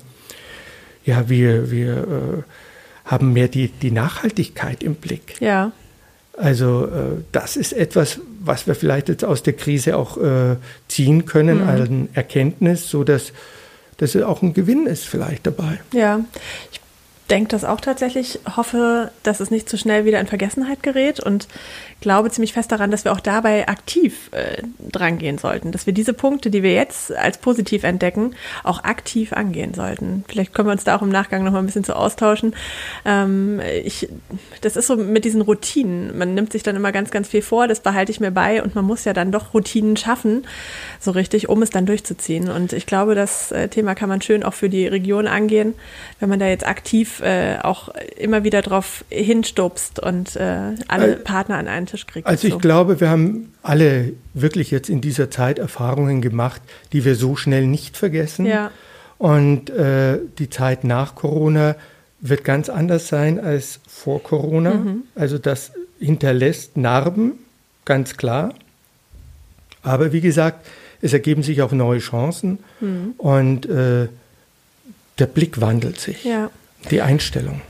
ja, 1.03 1.29
wir, 1.29 1.71
wir 1.71 1.97
äh, 1.97 3.09
haben 3.09 3.33
mehr 3.33 3.47
die, 3.47 3.69
die 3.69 3.91
Nachhaltigkeit 3.91 4.83
im 4.83 4.95
Blick. 4.95 5.41
Ja. 5.41 5.71
Also 6.37 6.85
äh, 6.85 7.21
das 7.31 7.57
ist 7.57 7.73
etwas, 7.73 8.19
was 8.39 8.67
wir 8.67 8.75
vielleicht 8.75 9.09
jetzt 9.09 9.25
aus 9.25 9.43
der 9.43 9.53
Krise 9.53 9.97
auch 9.97 10.17
äh, 10.17 10.57
ziehen 10.87 11.25
können, 11.25 11.61
an 11.61 12.09
Erkenntnis, 12.13 12.89
so 12.89 13.03
dass 13.03 13.33
dass 14.01 14.15
es 14.15 14.23
auch 14.23 14.41
ein 14.41 14.55
Gewinn 14.55 14.87
ist 14.87 15.05
vielleicht 15.05 15.45
dabei. 15.45 15.79
Ja, 15.93 16.21
ich 16.71 16.80
denke 17.31 17.49
das 17.49 17.63
auch 17.63 17.79
tatsächlich, 17.79 18.39
hoffe, 18.57 19.11
dass 19.23 19.39
es 19.39 19.51
nicht 19.51 19.69
zu 19.69 19.77
schnell 19.77 20.03
wieder 20.03 20.19
in 20.19 20.27
Vergessenheit 20.27 20.83
gerät 20.83 21.21
und 21.21 21.47
glaube 22.01 22.29
ziemlich 22.29 22.51
fest 22.51 22.71
daran, 22.71 22.91
dass 22.91 23.05
wir 23.05 23.13
auch 23.13 23.21
dabei 23.21 23.69
aktiv 23.69 24.29
äh, 24.33 24.61
dran 24.79 25.17
gehen 25.17 25.37
sollten, 25.37 25.71
dass 25.71 25.85
wir 25.85 25.93
diese 25.93 26.13
Punkte, 26.13 26.49
die 26.49 26.61
wir 26.61 26.73
jetzt 26.73 27.15
als 27.15 27.37
positiv 27.37 27.83
entdecken, 27.83 28.35
auch 28.63 28.83
aktiv 28.83 29.31
angehen 29.31 29.73
sollten. 29.73 30.25
Vielleicht 30.27 30.53
können 30.53 30.67
wir 30.67 30.73
uns 30.73 30.83
da 30.83 30.97
auch 30.97 31.01
im 31.01 31.09
Nachgang 31.09 31.45
noch 31.45 31.53
mal 31.53 31.59
ein 31.59 31.65
bisschen 31.65 31.85
zu 31.85 31.95
austauschen. 31.95 32.53
Ähm, 33.05 33.61
ich, 33.83 34.09
das 34.59 34.75
ist 34.75 34.87
so 34.87 34.97
mit 34.97 35.23
diesen 35.23 35.41
Routinen. 35.41 36.17
Man 36.17 36.33
nimmt 36.33 36.51
sich 36.51 36.63
dann 36.63 36.75
immer 36.75 36.91
ganz, 36.91 37.11
ganz 37.11 37.29
viel 37.29 37.41
vor, 37.41 37.67
das 37.69 37.79
behalte 37.79 38.11
ich 38.11 38.19
mir 38.19 38.31
bei 38.31 38.61
und 38.61 38.75
man 38.75 38.83
muss 38.83 39.05
ja 39.05 39.13
dann 39.13 39.31
doch 39.31 39.53
Routinen 39.53 39.95
schaffen, 39.95 40.45
so 40.99 41.11
richtig, 41.11 41.47
um 41.47 41.61
es 41.61 41.69
dann 41.69 41.85
durchzuziehen. 41.85 42.49
Und 42.49 42.73
ich 42.73 42.87
glaube, 42.87 43.15
das 43.15 43.53
äh, 43.53 43.69
Thema 43.69 43.95
kann 43.95 44.09
man 44.09 44.21
schön 44.21 44.43
auch 44.43 44.53
für 44.53 44.69
die 44.69 44.87
Region 44.87 45.27
angehen, 45.27 45.75
wenn 46.19 46.27
man 46.27 46.39
da 46.39 46.47
jetzt 46.47 46.67
aktiv 46.67 47.20
äh, 47.21 47.57
auch 47.61 47.89
immer 48.17 48.43
wieder 48.43 48.61
drauf 48.61 49.03
hinstupst 49.09 49.99
und 49.99 50.35
äh, 50.35 50.75
alle 50.87 51.15
Partner 51.17 51.57
an 51.57 51.67
einen 51.67 51.85
Tisch 51.85 52.05
kriegt. 52.07 52.27
Also 52.27 52.47
ich 52.47 52.53
So. 52.53 52.59
glaube, 52.59 52.99
wir 52.99 53.09
haben 53.09 53.53
alle 53.63 54.13
wirklich 54.33 54.71
jetzt 54.71 54.89
in 54.89 55.01
dieser 55.01 55.29
Zeit 55.31 55.59
Erfahrungen 55.59 56.21
gemacht, 56.21 56.61
die 56.93 57.05
wir 57.05 57.15
so 57.15 57.35
schnell 57.35 57.65
nicht 57.67 57.97
vergessen. 57.97 58.45
Ja. 58.45 58.71
Und 59.17 59.69
äh, 59.69 60.19
die 60.39 60.49
Zeit 60.49 60.83
nach 60.83 61.15
Corona 61.15 61.75
wird 62.19 62.43
ganz 62.43 62.69
anders 62.69 63.07
sein 63.07 63.39
als 63.39 63.79
vor 63.87 64.21
Corona. 64.23 64.73
Mhm. 64.75 65.03
Also 65.15 65.37
das 65.37 65.71
hinterlässt 65.99 66.77
Narben, 66.77 67.33
ganz 67.85 68.17
klar. 68.17 68.53
Aber 69.83 70.11
wie 70.13 70.21
gesagt, 70.21 70.65
es 71.01 71.13
ergeben 71.13 71.41
sich 71.43 71.61
auch 71.61 71.71
neue 71.71 71.99
Chancen 71.99 72.59
Mhm. 72.79 73.13
und 73.17 73.65
äh, 73.67 74.07
der 75.19 75.25
Blick 75.27 75.61
wandelt 75.61 75.99
sich, 75.99 76.23
Ja. 76.23 76.49
Die 76.89 77.01
Einstellung. 77.01 77.61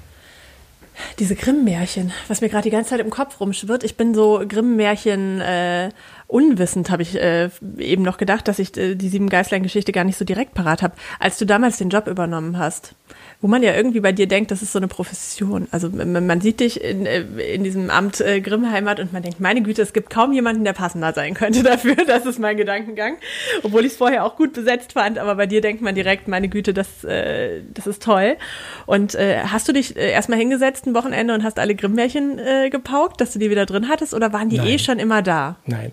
Diese 1.19 1.35
Grimm-Märchen, 1.35 2.13
was 2.27 2.41
mir 2.41 2.49
gerade 2.49 2.63
die 2.63 2.69
ganze 2.69 2.91
Zeit 2.91 2.99
im 2.99 3.09
Kopf 3.09 3.39
rumschwirrt. 3.39 3.83
Ich 3.83 3.97
bin 3.97 4.13
so 4.13 4.43
Grimm-Märchen 4.47 5.41
äh, 5.41 5.89
unwissend 6.31 6.89
habe 6.89 7.01
ich 7.03 7.15
äh, 7.15 7.49
eben 7.77 8.03
noch 8.03 8.17
gedacht, 8.17 8.47
dass 8.47 8.59
ich 8.59 8.75
äh, 8.77 8.95
die 8.95 9.09
Sieben 9.09 9.29
Geißlein-Geschichte 9.29 9.91
gar 9.91 10.05
nicht 10.05 10.17
so 10.17 10.23
direkt 10.25 10.53
parat 10.53 10.81
habe. 10.81 10.93
Als 11.19 11.37
du 11.37 11.45
damals 11.45 11.77
den 11.77 11.89
Job 11.89 12.07
übernommen 12.07 12.57
hast, 12.57 12.95
wo 13.41 13.47
man 13.47 13.63
ja 13.63 13.73
irgendwie 13.73 13.99
bei 13.99 14.11
dir 14.11 14.27
denkt, 14.27 14.51
das 14.51 14.61
ist 14.61 14.71
so 14.71 14.79
eine 14.79 14.87
Profession. 14.87 15.67
Also 15.71 15.89
man 15.89 16.41
sieht 16.41 16.59
dich 16.59 16.81
in, 16.81 17.05
äh, 17.05 17.21
in 17.53 17.63
diesem 17.63 17.89
Amt 17.89 18.21
äh, 18.21 18.39
Grimmheimat 18.39 18.99
und 18.99 19.11
man 19.11 19.23
denkt, 19.23 19.39
meine 19.39 19.61
Güte, 19.61 19.81
es 19.81 19.93
gibt 19.93 20.09
kaum 20.09 20.31
jemanden, 20.31 20.63
der 20.63 20.73
passender 20.73 21.11
sein 21.13 21.33
könnte 21.33 21.63
dafür. 21.63 21.95
Das 22.07 22.25
ist 22.25 22.39
mein 22.39 22.55
Gedankengang. 22.55 23.17
Obwohl 23.63 23.81
ich 23.81 23.93
es 23.93 23.97
vorher 23.97 24.23
auch 24.23 24.37
gut 24.37 24.53
besetzt 24.53 24.93
fand, 24.93 25.17
aber 25.17 25.35
bei 25.35 25.47
dir 25.47 25.59
denkt 25.59 25.81
man 25.81 25.95
direkt, 25.95 26.27
meine 26.27 26.47
Güte, 26.47 26.73
das, 26.73 27.03
äh, 27.03 27.61
das 27.73 27.87
ist 27.87 28.03
toll. 28.03 28.37
Und 28.85 29.15
äh, 29.15 29.39
hast 29.47 29.67
du 29.67 29.73
dich 29.73 29.97
äh, 29.97 30.11
erstmal 30.11 30.39
hingesetzt 30.39 30.85
ein 30.85 30.93
Wochenende 30.93 31.33
und 31.33 31.43
hast 31.43 31.59
alle 31.59 31.75
Grimm-Märchen 31.75 32.39
äh, 32.39 32.69
gepaukt, 32.69 33.19
dass 33.19 33.33
du 33.33 33.39
die 33.39 33.49
wieder 33.49 33.65
drin 33.65 33.89
hattest 33.89 34.13
oder 34.13 34.31
waren 34.31 34.49
die 34.49 34.57
Nein. 34.57 34.67
eh 34.67 34.79
schon 34.79 34.99
immer 34.99 35.21
da? 35.21 35.57
Nein. 35.65 35.91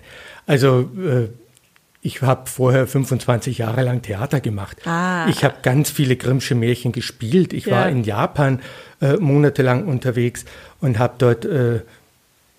Also 0.49 0.91
äh, 0.99 1.29
ich 2.01 2.23
habe 2.23 2.49
vorher 2.49 2.87
25 2.87 3.59
Jahre 3.59 3.83
lang 3.83 4.03
Theater 4.03 4.41
gemacht. 4.41 4.79
Ah. 4.87 5.27
Ich 5.29 5.45
habe 5.45 5.57
ganz 5.63 5.91
viele 5.91 6.17
Grimmsche 6.17 6.55
Märchen 6.55 6.93
gespielt. 6.93 7.53
Ich 7.53 7.67
Ja. 7.67 7.73
war 7.77 7.89
in 7.89 8.03
Japan 8.03 8.61
äh, 9.01 9.17
monatelang 9.17 9.87
unterwegs 9.87 10.45
und 10.81 10.99
habe 10.99 11.15
dort 11.19 11.45
äh, 11.45 11.83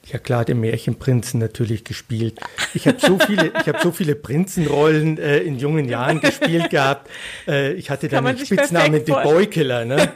ja 0.06 0.20
klar 0.20 0.46
den 0.46 0.60
Märchenprinzen 0.60 1.40
natürlich 1.40 1.84
gespielt. 1.84 2.40
Ich 2.74 2.88
habe 2.88 2.98
so 3.00 3.18
viele, 3.20 3.52
ich 3.62 3.68
habe 3.68 3.80
so 3.82 3.92
viele 3.92 4.16
Prinzenrollen 4.16 5.18
äh, 5.18 5.40
in 5.40 5.58
jungen 5.58 5.88
Jahren 5.90 6.20
gespielt 6.20 6.70
gehabt. 6.70 7.10
Äh, 7.48 7.74
ich 7.74 7.90
hatte 7.90 8.08
dann 8.08 8.26
den 8.26 8.38
Spitznamen 8.46 9.06
vorstellen. 9.06 9.24
Boykiller, 9.36 9.86
ne? 9.86 10.10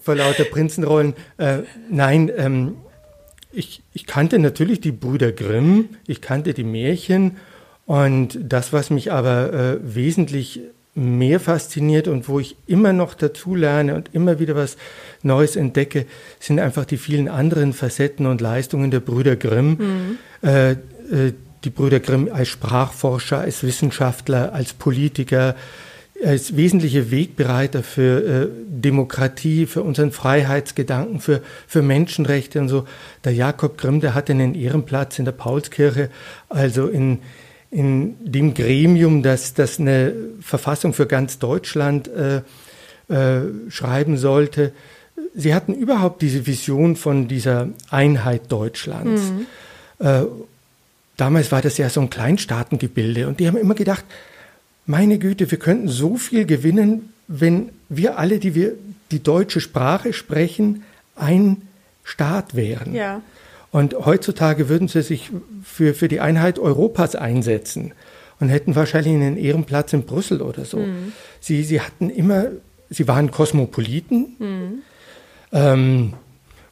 Vor 0.00 0.14
lauter 0.16 0.44
Prinzenrollen. 0.44 1.14
Äh, 1.36 1.58
nein, 1.90 2.30
ähm, 2.36 2.76
ich, 3.52 3.82
ich 3.92 4.06
kannte 4.06 4.38
natürlich 4.38 4.80
die 4.80 4.92
Brüder 4.92 5.32
Grimm, 5.32 5.90
ich 6.06 6.20
kannte 6.20 6.54
die 6.54 6.64
Märchen 6.64 7.36
und 7.86 8.38
das, 8.42 8.72
was 8.72 8.90
mich 8.90 9.12
aber 9.12 9.52
äh, 9.52 9.78
wesentlich 9.82 10.60
mehr 10.94 11.40
fasziniert 11.40 12.06
und 12.06 12.28
wo 12.28 12.38
ich 12.38 12.56
immer 12.66 12.92
noch 12.92 13.14
dazu 13.14 13.54
lerne 13.54 13.94
und 13.94 14.10
immer 14.14 14.38
wieder 14.38 14.54
was 14.54 14.76
Neues 15.22 15.56
entdecke, 15.56 16.06
sind 16.38 16.60
einfach 16.60 16.84
die 16.84 16.98
vielen 16.98 17.28
anderen 17.28 17.72
Facetten 17.72 18.26
und 18.26 18.40
Leistungen 18.40 18.90
der 18.90 19.00
Brüder 19.00 19.36
Grimm. 19.36 20.18
Äh, 20.42 20.72
äh, 20.72 20.76
die 21.64 21.70
Brüder 21.70 22.00
Grimm 22.00 22.28
als 22.32 22.48
Sprachforscher, 22.48 23.38
als 23.38 23.62
Wissenschaftler, 23.62 24.52
als 24.52 24.72
Politiker, 24.72 25.54
als 26.24 26.56
wesentliche 26.56 27.10
Wegbereiter 27.10 27.82
für 27.82 28.24
äh, 28.24 28.48
Demokratie, 28.68 29.66
für 29.66 29.82
unseren 29.82 30.12
Freiheitsgedanken, 30.12 31.20
für, 31.20 31.42
für 31.66 31.82
Menschenrechte 31.82 32.60
und 32.60 32.68
so. 32.68 32.86
Der 33.24 33.32
Jakob 33.32 33.78
Grimm, 33.78 34.00
der 34.00 34.14
hatte 34.14 34.32
einen 34.32 34.54
Ehrenplatz 34.54 35.18
in 35.18 35.24
der 35.24 35.32
Paulskirche, 35.32 36.10
also 36.48 36.86
in, 36.86 37.18
in 37.70 38.14
dem 38.20 38.54
Gremium, 38.54 39.22
das, 39.22 39.54
das 39.54 39.80
eine 39.80 40.12
Verfassung 40.40 40.92
für 40.92 41.06
ganz 41.06 41.38
Deutschland 41.38 42.08
äh, 42.08 42.42
äh, 43.08 43.48
schreiben 43.68 44.16
sollte. 44.16 44.72
Sie 45.34 45.54
hatten 45.54 45.74
überhaupt 45.74 46.22
diese 46.22 46.46
Vision 46.46 46.96
von 46.96 47.28
dieser 47.28 47.68
Einheit 47.90 48.50
Deutschlands. 48.50 49.32
Äh, 49.98 50.22
damals 51.16 51.52
war 51.52 51.62
das 51.62 51.78
ja 51.78 51.88
so 51.88 52.00
ein 52.00 52.10
Kleinstaatengebilde 52.10 53.28
und 53.28 53.40
die 53.40 53.46
haben 53.46 53.56
immer 53.56 53.74
gedacht, 53.74 54.04
meine 54.86 55.18
Güte, 55.18 55.50
wir 55.50 55.58
könnten 55.58 55.88
so 55.88 56.16
viel 56.16 56.44
gewinnen, 56.44 57.12
wenn 57.28 57.70
wir 57.88 58.18
alle, 58.18 58.38
die 58.38 58.54
wir 58.54 58.74
die 59.10 59.22
deutsche 59.22 59.60
Sprache 59.60 60.12
sprechen, 60.12 60.82
ein 61.14 61.62
Staat 62.04 62.54
wären. 62.54 62.94
Ja. 62.94 63.22
Und 63.70 63.94
heutzutage 64.04 64.68
würden 64.68 64.88
sie 64.88 65.02
sich 65.02 65.30
für, 65.64 65.94
für 65.94 66.08
die 66.08 66.20
Einheit 66.20 66.58
Europas 66.58 67.14
einsetzen 67.14 67.92
und 68.38 68.48
hätten 68.48 68.74
wahrscheinlich 68.74 69.14
einen 69.14 69.36
Ehrenplatz 69.36 69.92
in 69.92 70.02
Brüssel 70.02 70.42
oder 70.42 70.64
so. 70.64 70.84
Sie, 71.40 71.62
sie 71.62 71.80
hatten 71.80 72.10
immer, 72.10 72.48
sie 72.90 73.08
waren 73.08 73.30
Kosmopoliten. 73.30 74.82
Ähm, 75.52 76.14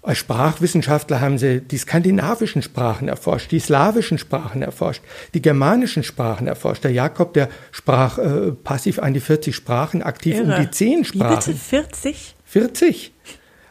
als 0.02 0.18
Sprachwissenschaftler 0.18 1.20
haben 1.20 1.36
sie 1.38 1.60
die 1.60 1.76
skandinavischen 1.76 2.62
Sprachen 2.62 3.08
erforscht, 3.08 3.50
die 3.52 3.60
slawischen 3.60 4.18
Sprachen 4.18 4.62
erforscht, 4.62 5.02
die 5.34 5.42
germanischen 5.42 6.02
Sprachen 6.02 6.46
erforscht. 6.46 6.84
Der 6.84 6.92
Jakob, 6.92 7.34
der 7.34 7.48
sprach 7.70 8.18
äh, 8.18 8.52
passiv 8.52 8.98
an 8.98 9.12
die 9.14 9.20
40 9.20 9.54
Sprachen, 9.54 10.02
aktiv 10.02 10.36
Irre. 10.36 10.54
um 10.56 10.60
die 10.62 10.70
10 10.70 10.88
Wie 10.88 11.18
bitte? 11.18 11.42
Sprachen. 11.42 11.54
40? 11.54 12.34
40. 12.44 13.12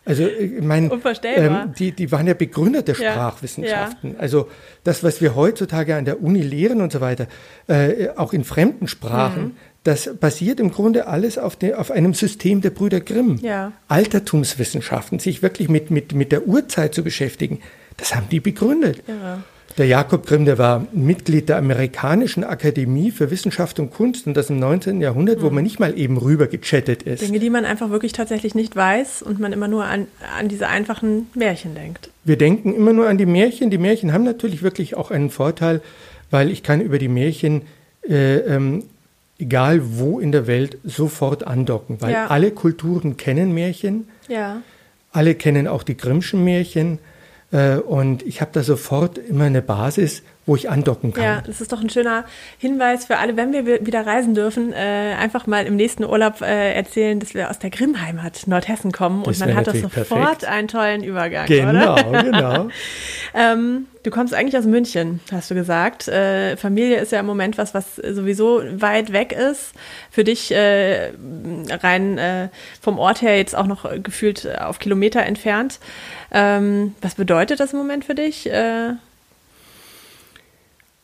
Also 0.05 0.25
ich 0.25 0.61
meine, 0.63 0.89
ähm, 1.23 1.73
die, 1.77 1.91
die 1.91 2.11
waren 2.11 2.25
ja 2.25 2.33
Begründer 2.33 2.81
der 2.81 2.95
Ja, 2.95 3.11
Sprachwissenschaften. 3.11 4.15
Also 4.17 4.47
das, 4.83 5.03
was 5.03 5.21
wir 5.21 5.35
heutzutage 5.35 5.95
an 5.95 6.05
der 6.05 6.23
Uni 6.23 6.41
lehren 6.41 6.81
und 6.81 6.91
so 6.91 6.99
weiter, 7.01 7.27
äh, 7.67 8.09
auch 8.15 8.33
in 8.33 8.43
fremden 8.43 8.87
Sprachen, 8.87 9.43
Mhm. 9.43 9.55
Das 9.83 10.09
basiert 10.19 10.59
im 10.59 10.71
Grunde 10.71 11.07
alles 11.07 11.37
auf, 11.37 11.55
de, 11.55 11.73
auf 11.73 11.89
einem 11.91 12.13
System 12.13 12.61
der 12.61 12.69
Brüder 12.71 12.99
Grimm. 12.99 13.39
Ja. 13.41 13.71
Altertumswissenschaften, 13.87 15.19
sich 15.19 15.41
wirklich 15.41 15.69
mit, 15.69 15.91
mit, 15.91 16.13
mit 16.13 16.31
der 16.31 16.47
Urzeit 16.47 16.93
zu 16.93 17.03
beschäftigen, 17.03 17.59
das 17.97 18.15
haben 18.15 18.27
die 18.29 18.39
begründet. 18.39 19.03
Irre. 19.07 19.43
Der 19.77 19.85
Jakob 19.85 20.25
Grimm, 20.25 20.45
der 20.45 20.57
war 20.57 20.87
Mitglied 20.91 21.47
der 21.47 21.57
Amerikanischen 21.57 22.43
Akademie 22.43 23.11
für 23.11 23.31
Wissenschaft 23.31 23.79
und 23.79 23.91
Kunst 23.91 24.27
und 24.27 24.35
das 24.35 24.49
im 24.49 24.59
19. 24.59 24.99
Jahrhundert, 24.99 25.39
Mhm. 25.39 25.43
wo 25.43 25.49
man 25.51 25.63
nicht 25.63 25.79
mal 25.79 25.97
eben 25.97 26.17
rüber 26.17 26.47
gechattet 26.47 27.03
ist. 27.03 27.21
Dinge, 27.21 27.39
die 27.39 27.49
man 27.49 27.63
einfach 27.65 27.89
wirklich 27.89 28.11
tatsächlich 28.11 28.55
nicht 28.55 28.75
weiß 28.75 29.21
und 29.21 29.39
man 29.39 29.53
immer 29.53 29.67
nur 29.69 29.85
an, 29.85 30.07
an 30.37 30.49
diese 30.49 30.67
einfachen 30.67 31.27
Märchen 31.35 31.75
denkt. 31.75 32.09
Wir 32.25 32.37
denken 32.37 32.73
immer 32.75 32.91
nur 32.93 33.07
an 33.07 33.17
die 33.17 33.25
Märchen. 33.27 33.69
Die 33.69 33.77
Märchen 33.77 34.11
haben 34.11 34.23
natürlich 34.25 34.63
wirklich 34.63 34.95
auch 34.97 35.11
einen 35.11 35.29
Vorteil, 35.29 35.81
weil 36.31 36.49
ich 36.51 36.63
kann 36.63 36.81
über 36.81 36.97
die 36.97 37.07
Märchen, 37.07 37.61
äh, 38.07 38.37
ähm, 38.37 38.83
egal 39.39 39.81
wo 39.97 40.19
in 40.19 40.31
der 40.31 40.45
Welt, 40.47 40.77
sofort 40.83 41.47
andocken, 41.47 42.01
weil 42.01 42.11
Ja. 42.13 42.27
alle 42.27 42.51
Kulturen 42.51 43.17
kennen 43.17 43.53
Märchen, 43.53 44.07
Ja. 44.27 44.61
alle 45.11 45.33
kennen 45.35 45.67
auch 45.67 45.83
die 45.83 45.97
Grimmschen 45.97 46.43
Märchen 46.43 46.99
äh, 47.51 47.77
und 47.77 48.21
ich 48.23 48.41
habe 48.41 48.51
da 48.53 48.61
sofort 48.63 49.17
immer 49.17 49.45
eine 49.45 49.61
Basis, 49.63 50.21
wo 50.45 50.55
ich 50.55 50.67
andocken 50.69 51.13
kann. 51.13 51.23
Ja, 51.23 51.41
das 51.45 51.61
ist 51.61 51.71
doch 51.71 51.79
ein 51.81 51.91
schöner 51.91 52.25
Hinweis 52.57 53.05
für 53.05 53.17
alle, 53.17 53.37
wenn 53.37 53.53
wir 53.53 53.67
wi- 53.67 53.85
wieder 53.85 54.05
reisen 54.07 54.33
dürfen, 54.33 54.73
äh, 54.73 55.13
einfach 55.19 55.45
mal 55.45 55.65
im 55.67 55.75
nächsten 55.75 56.03
Urlaub 56.03 56.41
äh, 56.41 56.73
erzählen, 56.73 57.19
dass 57.19 57.35
wir 57.35 57.51
aus 57.51 57.59
der 57.59 57.69
Grimmheimat 57.69 58.47
Nordhessen 58.47 58.91
kommen 58.91 59.21
Das 59.23 59.39
und 59.39 59.47
man 59.47 59.55
hat 59.55 59.67
doch 59.67 59.75
sofort 59.75 60.07
perfekt. 60.09 60.45
einen 60.45 60.67
tollen 60.67 61.03
Übergang, 61.03 61.45
Genau, 61.45 61.93
oder? 61.93 62.23
genau. 62.23 62.67
Ähm, 63.35 63.85
du 64.01 64.09
kommst 64.09 64.33
eigentlich 64.33 64.57
aus 64.57 64.65
München, 64.65 65.19
hast 65.31 65.51
du 65.51 65.53
gesagt. 65.55 66.07
Äh, 66.07 66.57
Familie 66.57 66.97
ist 66.97 67.11
ja 67.11 67.19
im 67.19 67.27
Moment 67.27 67.59
was, 67.59 67.75
was 67.75 67.97
sowieso 67.97 68.63
weit 68.81 69.13
weg 69.13 69.33
ist. 69.33 69.73
Für 70.09 70.23
dich 70.23 70.51
äh, 70.51 71.11
rein 71.69 72.17
äh, 72.17 72.49
vom 72.81 72.97
Ort 72.97 73.21
her 73.21 73.37
jetzt 73.37 73.55
auch 73.55 73.67
noch 73.67 73.85
äh, 73.85 73.99
gefühlt 73.99 74.45
äh, 74.45 74.55
auf 74.57 74.79
Kilometer 74.79 75.21
entfernt. 75.21 75.79
Ähm, 76.31 76.95
was 77.01 77.13
bedeutet 77.15 77.59
das 77.59 77.73
im 77.73 77.77
Moment 77.77 78.03
für 78.03 78.15
dich? 78.15 78.49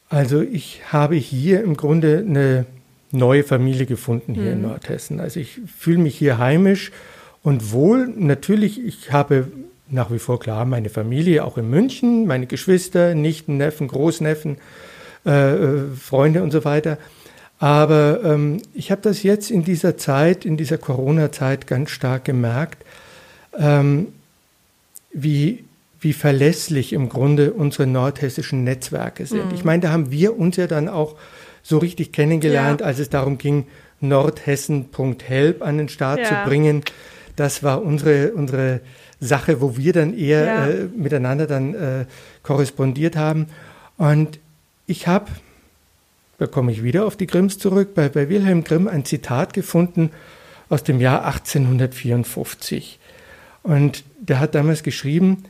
Also 0.10 0.42
ich 0.42 0.82
habe 0.92 1.16
hier 1.16 1.64
im 1.64 1.76
Grunde 1.76 2.24
eine 2.28 2.66
neue 3.12 3.44
Familie 3.44 3.86
gefunden 3.86 4.34
hier 4.34 4.54
in 4.54 4.62
Nordhessen. 4.62 5.20
Also 5.20 5.40
ich 5.40 5.60
fühle 5.78 6.00
mich 6.00 6.18
hier 6.18 6.38
heimisch 6.38 6.92
und 7.44 7.72
wohl. 7.72 8.08
Natürlich, 8.08 8.84
ich 8.84 9.12
habe 9.12 9.48
nach 9.90 10.12
wie 10.12 10.20
vor 10.20 10.40
klar 10.40 10.66
meine 10.66 10.90
Familie 10.90 11.44
auch 11.44 11.58
in 11.58 11.70
München, 11.70 12.26
meine 12.28 12.48
Geschwister, 12.48 13.16
Nichten, 13.16 13.58
Neffen, 13.58 13.88
Großneffen, 13.88 14.58
äh, 15.26 15.56
Freunde 16.00 16.44
und 16.44 16.52
so 16.52 16.66
weiter. 16.66 16.98
Aber 17.60 18.22
ähm, 18.24 18.62
ich 18.74 18.92
habe 18.92 19.02
das 19.02 19.24
jetzt 19.24 19.50
in 19.50 19.64
dieser 19.64 19.98
Zeit, 19.98 20.46
in 20.46 20.58
dieser 20.58 20.78
Corona-Zeit 20.78 21.68
ganz 21.68 21.90
stark 21.92 22.26
gemerkt, 22.26 22.84
ähm, 23.58 24.08
wie, 25.14 25.65
wie 26.06 26.14
verlässlich 26.14 26.94
im 26.94 27.10
Grunde 27.10 27.52
unsere 27.52 27.88
nordhessischen 27.88 28.64
Netzwerke 28.64 29.26
sind. 29.26 29.52
Ich 29.54 29.64
meine, 29.64 29.82
da 29.82 29.90
haben 29.90 30.12
wir 30.12 30.38
uns 30.38 30.56
ja 30.56 30.68
dann 30.68 30.88
auch 30.88 31.16
so 31.64 31.80
richtig 31.80 32.12
kennengelernt, 32.12 32.82
Ja. 32.82 32.86
als 32.86 33.00
es 33.00 33.10
darum 33.10 33.40
ging, 33.40 33.66
nordhessen.help 34.02 35.64
an 35.64 35.80
den 35.80 35.90
Start 35.90 36.20
Ja. 36.20 36.26
zu 36.26 36.36
bringen. 36.48 36.84
Das 37.36 37.64
war 37.64 37.82
unsere, 37.82 38.34
unsere 38.34 38.82
Sache, 39.20 39.62
wo 39.62 39.78
wir 39.78 39.94
dann 39.94 40.16
eher 40.16 40.46
Ja. 40.46 40.68
äh, 40.68 40.84
miteinander 40.96 41.48
dann 41.48 41.74
äh, 41.74 42.06
korrespondiert 42.44 43.16
haben. 43.16 43.48
Und 43.98 44.38
ich 44.86 45.08
habe, 45.08 45.26
da 46.38 46.46
komme 46.46 46.72
ich 46.72 46.84
wieder 46.84 47.08
auf 47.08 47.16
die 47.18 47.26
Grimms 47.26 47.58
zurück, 47.58 47.96
bei, 47.96 48.10
bei 48.10 48.30
Wilhelm 48.30 48.64
Grimm 48.64 48.88
ein 48.88 49.06
Zitat 49.06 49.56
gefunden 49.56 50.12
aus 50.70 50.84
dem 50.84 51.02
Jahr 51.02 51.26
1854. 51.26 53.00
Und 53.64 54.04
der 54.20 54.40
hat 54.40 54.54
damals 54.54 54.84
geschrieben, 54.84 55.46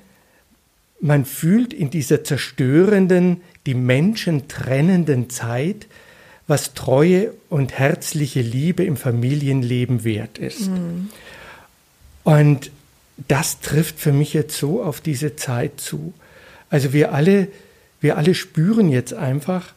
man 1.05 1.23
fühlt 1.23 1.71
in 1.71 1.91
dieser 1.91 2.23
zerstörenden, 2.23 3.41
die 3.67 3.75
Menschen 3.75 4.47
trennenden 4.47 5.29
Zeit, 5.29 5.85
was 6.47 6.73
Treue 6.73 7.31
und 7.47 7.77
herzliche 7.77 8.41
Liebe 8.41 8.83
im 8.83 8.97
Familienleben 8.97 10.03
wert 10.03 10.39
ist. 10.39 10.71
Und 12.23 12.71
das 13.27 13.59
trifft 13.59 13.99
für 13.99 14.13
mich 14.13 14.33
jetzt 14.33 14.57
so 14.57 14.81
auf 14.81 14.99
diese 14.99 15.35
Zeit 15.35 15.79
zu. 15.79 16.15
Also 16.71 16.91
wir 16.91 17.13
alle, 17.13 17.49
wir 18.01 18.17
alle 18.17 18.33
spüren 18.33 18.89
jetzt 18.89 19.13
einfach, 19.13 19.73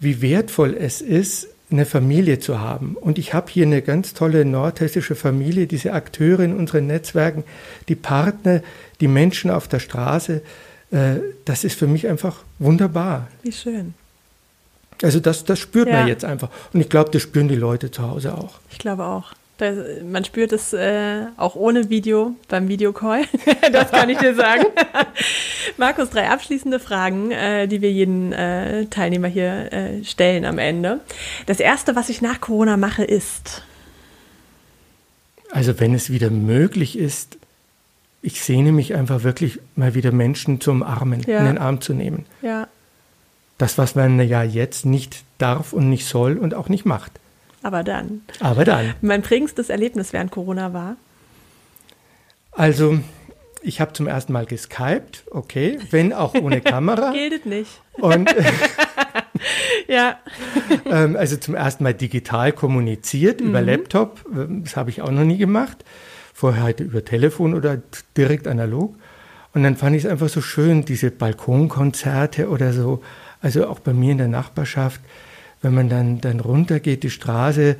wie 0.00 0.20
wertvoll 0.20 0.76
es 0.76 1.00
ist, 1.00 1.46
eine 1.70 1.86
Familie 1.86 2.40
zu 2.40 2.58
haben. 2.58 2.96
Und 2.96 3.18
ich 3.18 3.34
habe 3.34 3.52
hier 3.52 3.66
eine 3.66 3.82
ganz 3.82 4.14
tolle 4.14 4.44
nordhessische 4.44 5.14
Familie, 5.14 5.68
diese 5.68 5.92
Akteure 5.92 6.40
in 6.40 6.56
unseren 6.56 6.88
Netzwerken, 6.88 7.44
die 7.88 7.94
Partner, 7.94 8.62
die 9.00 9.08
Menschen 9.08 9.48
auf 9.48 9.68
der 9.68 9.78
Straße. 9.78 10.42
Äh, 10.92 11.20
das 11.44 11.64
ist 11.64 11.78
für 11.78 11.86
mich 11.86 12.06
einfach 12.06 12.44
wunderbar. 12.58 13.28
Wie 13.42 13.52
schön. 13.52 13.94
Also 15.02 15.18
das, 15.18 15.44
das 15.44 15.58
spürt 15.58 15.88
ja. 15.88 15.94
man 15.94 16.08
jetzt 16.08 16.24
einfach. 16.24 16.48
Und 16.72 16.80
ich 16.80 16.88
glaube, 16.88 17.10
das 17.10 17.22
spüren 17.22 17.48
die 17.48 17.56
Leute 17.56 17.90
zu 17.90 18.02
Hause 18.02 18.34
auch. 18.34 18.60
Ich 18.70 18.78
glaube 18.78 19.04
auch. 19.04 19.32
Das, 19.58 19.76
man 20.04 20.24
spürt 20.24 20.52
es 20.52 20.72
äh, 20.72 21.26
auch 21.36 21.54
ohne 21.54 21.88
Video 21.88 22.34
beim 22.48 22.68
Videocall. 22.68 23.24
das 23.72 23.90
kann 23.90 24.08
ich 24.10 24.18
dir 24.18 24.34
sagen. 24.34 24.64
Markus, 25.76 26.10
drei 26.10 26.28
abschließende 26.28 26.78
Fragen, 26.78 27.30
äh, 27.30 27.68
die 27.68 27.80
wir 27.80 27.90
jeden 27.90 28.32
äh, 28.32 28.86
Teilnehmer 28.86 29.28
hier 29.28 29.72
äh, 29.72 30.04
stellen 30.04 30.44
am 30.44 30.58
Ende. 30.58 31.00
Das 31.46 31.60
erste, 31.60 31.96
was 31.96 32.08
ich 32.08 32.22
nach 32.22 32.40
Corona 32.40 32.76
mache, 32.76 33.04
ist. 33.04 33.62
Also, 35.50 35.78
wenn 35.80 35.94
es 35.94 36.10
wieder 36.10 36.30
möglich 36.30 36.98
ist, 36.98 37.38
ich 38.22 38.40
sehne 38.42 38.72
mich 38.72 38.94
einfach 38.94 39.24
wirklich 39.24 39.58
mal 39.74 39.94
wieder 39.94 40.12
Menschen 40.12 40.60
zu 40.60 40.70
umarmen, 40.70 41.22
ja. 41.22 41.40
in 41.40 41.46
den 41.46 41.58
Arm 41.58 41.80
zu 41.80 41.92
nehmen. 41.92 42.24
Ja. 42.40 42.68
Das, 43.58 43.78
was 43.78 43.94
man 43.94 44.20
ja 44.20 44.42
jetzt 44.42 44.86
nicht 44.86 45.24
darf 45.38 45.72
und 45.72 45.90
nicht 45.90 46.06
soll 46.06 46.38
und 46.38 46.54
auch 46.54 46.68
nicht 46.68 46.84
macht. 46.84 47.12
Aber 47.62 47.82
dann. 47.82 48.22
Aber 48.40 48.64
dann. 48.64 48.94
Mein 49.02 49.22
prägendstes 49.22 49.70
Erlebnis 49.70 50.12
während 50.12 50.30
Corona 50.30 50.72
war? 50.72 50.96
Also, 52.52 52.98
ich 53.62 53.80
habe 53.80 53.92
zum 53.92 54.06
ersten 54.06 54.32
Mal 54.32 54.46
geskypt, 54.46 55.24
okay, 55.30 55.78
wenn 55.90 56.12
auch 56.12 56.34
ohne 56.34 56.60
Kamera. 56.62 57.12
Gilt 57.12 57.46
nicht. 57.46 57.80
Und 57.92 58.34
ja. 59.88 60.18
ähm, 60.86 61.16
also 61.16 61.36
zum 61.36 61.54
ersten 61.54 61.84
Mal 61.84 61.94
digital 61.94 62.52
kommuniziert 62.52 63.40
mhm. 63.40 63.48
über 63.48 63.62
Laptop. 63.62 64.24
Das 64.62 64.76
habe 64.76 64.90
ich 64.90 65.02
auch 65.02 65.10
noch 65.10 65.24
nie 65.24 65.38
gemacht. 65.38 65.84
Vorher 66.42 66.62
halt 66.64 66.80
über 66.80 67.04
Telefon 67.04 67.54
oder 67.54 67.80
direkt 68.16 68.48
analog. 68.48 68.94
Und 69.54 69.62
dann 69.62 69.76
fand 69.76 69.96
ich 69.96 70.04
es 70.04 70.10
einfach 70.10 70.28
so 70.28 70.40
schön, 70.40 70.84
diese 70.84 71.10
Balkonkonzerte 71.10 72.48
oder 72.48 72.72
so. 72.72 73.02
Also 73.40 73.66
auch 73.68 73.80
bei 73.80 73.92
mir 73.92 74.12
in 74.12 74.18
der 74.18 74.28
Nachbarschaft 74.28 75.00
wenn 75.62 75.74
man 75.74 75.88
dann, 75.88 76.20
dann 76.20 76.40
runtergeht 76.40 77.04
die 77.04 77.10
Straße 77.10 77.76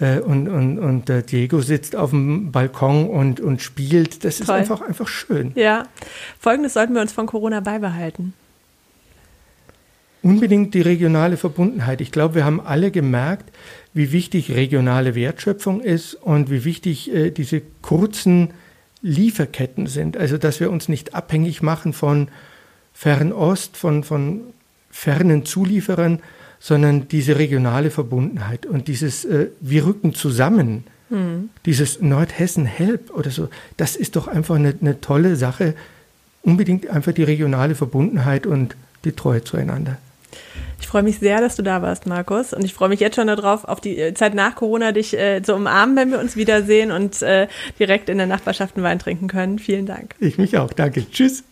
äh, 0.00 0.18
und, 0.18 0.48
und, 0.48 0.78
und 0.78 1.08
der 1.08 1.22
Diego 1.22 1.60
sitzt 1.60 1.94
auf 1.94 2.10
dem 2.10 2.50
Balkon 2.50 3.08
und, 3.08 3.40
und 3.40 3.62
spielt, 3.62 4.24
das 4.24 4.38
Toll. 4.38 4.44
ist 4.44 4.50
einfach, 4.50 4.80
einfach 4.80 5.06
schön. 5.06 5.52
Ja, 5.54 5.84
folgendes 6.40 6.74
sollten 6.74 6.94
wir 6.94 7.02
uns 7.02 7.12
von 7.12 7.26
Corona 7.26 7.60
beibehalten. 7.60 8.34
Unbedingt 10.22 10.74
die 10.74 10.80
regionale 10.80 11.36
Verbundenheit. 11.36 12.00
Ich 12.00 12.10
glaube, 12.10 12.34
wir 12.34 12.44
haben 12.44 12.60
alle 12.60 12.90
gemerkt, 12.90 13.52
wie 13.96 14.12
wichtig 14.12 14.50
regionale 14.54 15.14
Wertschöpfung 15.14 15.80
ist 15.80 16.12
und 16.16 16.50
wie 16.50 16.66
wichtig 16.66 17.12
äh, 17.14 17.30
diese 17.30 17.62
kurzen 17.80 18.50
Lieferketten 19.00 19.86
sind. 19.86 20.18
Also, 20.18 20.36
dass 20.36 20.60
wir 20.60 20.70
uns 20.70 20.90
nicht 20.90 21.14
abhängig 21.14 21.62
machen 21.62 21.94
von 21.94 22.28
Fernost, 22.92 23.78
von, 23.78 24.04
von 24.04 24.42
fernen 24.90 25.46
Zulieferern, 25.46 26.20
sondern 26.60 27.08
diese 27.08 27.38
regionale 27.38 27.90
Verbundenheit 27.90 28.66
und 28.66 28.86
dieses 28.86 29.24
äh, 29.24 29.46
Wir 29.60 29.86
rücken 29.86 30.12
zusammen, 30.12 30.84
mhm. 31.08 31.48
dieses 31.64 32.02
Nordhessen 32.02 32.66
Help 32.66 33.10
oder 33.14 33.30
so, 33.30 33.48
das 33.78 33.96
ist 33.96 34.16
doch 34.16 34.28
einfach 34.28 34.56
eine, 34.56 34.74
eine 34.78 35.00
tolle 35.00 35.36
Sache. 35.36 35.74
Unbedingt 36.42 36.90
einfach 36.90 37.12
die 37.12 37.22
regionale 37.22 37.74
Verbundenheit 37.74 38.46
und 38.46 38.76
die 39.04 39.12
Treue 39.12 39.42
zueinander. 39.42 39.96
Ich 40.80 40.88
freue 40.88 41.02
mich 41.02 41.18
sehr, 41.18 41.40
dass 41.40 41.56
du 41.56 41.62
da 41.62 41.82
warst, 41.82 42.06
Markus. 42.06 42.52
Und 42.52 42.64
ich 42.64 42.74
freue 42.74 42.88
mich 42.88 43.00
jetzt 43.00 43.16
schon 43.16 43.26
darauf, 43.26 43.64
auf 43.64 43.80
die 43.80 43.98
äh, 43.98 44.14
Zeit 44.14 44.34
nach 44.34 44.54
Corona 44.54 44.92
dich 44.92 45.16
äh, 45.18 45.42
zu 45.42 45.54
umarmen, 45.54 45.96
wenn 45.96 46.10
wir 46.10 46.20
uns 46.20 46.36
wiedersehen 46.36 46.90
und 46.92 47.22
äh, 47.22 47.48
direkt 47.78 48.08
in 48.08 48.18
der 48.18 48.26
Nachbarschaft 48.26 48.76
einen 48.76 48.84
Wein 48.84 48.98
trinken 48.98 49.28
können. 49.28 49.58
Vielen 49.58 49.86
Dank. 49.86 50.14
Ich 50.20 50.38
mich 50.38 50.56
auch. 50.58 50.72
Danke. 50.72 51.08
Tschüss. 51.10 51.44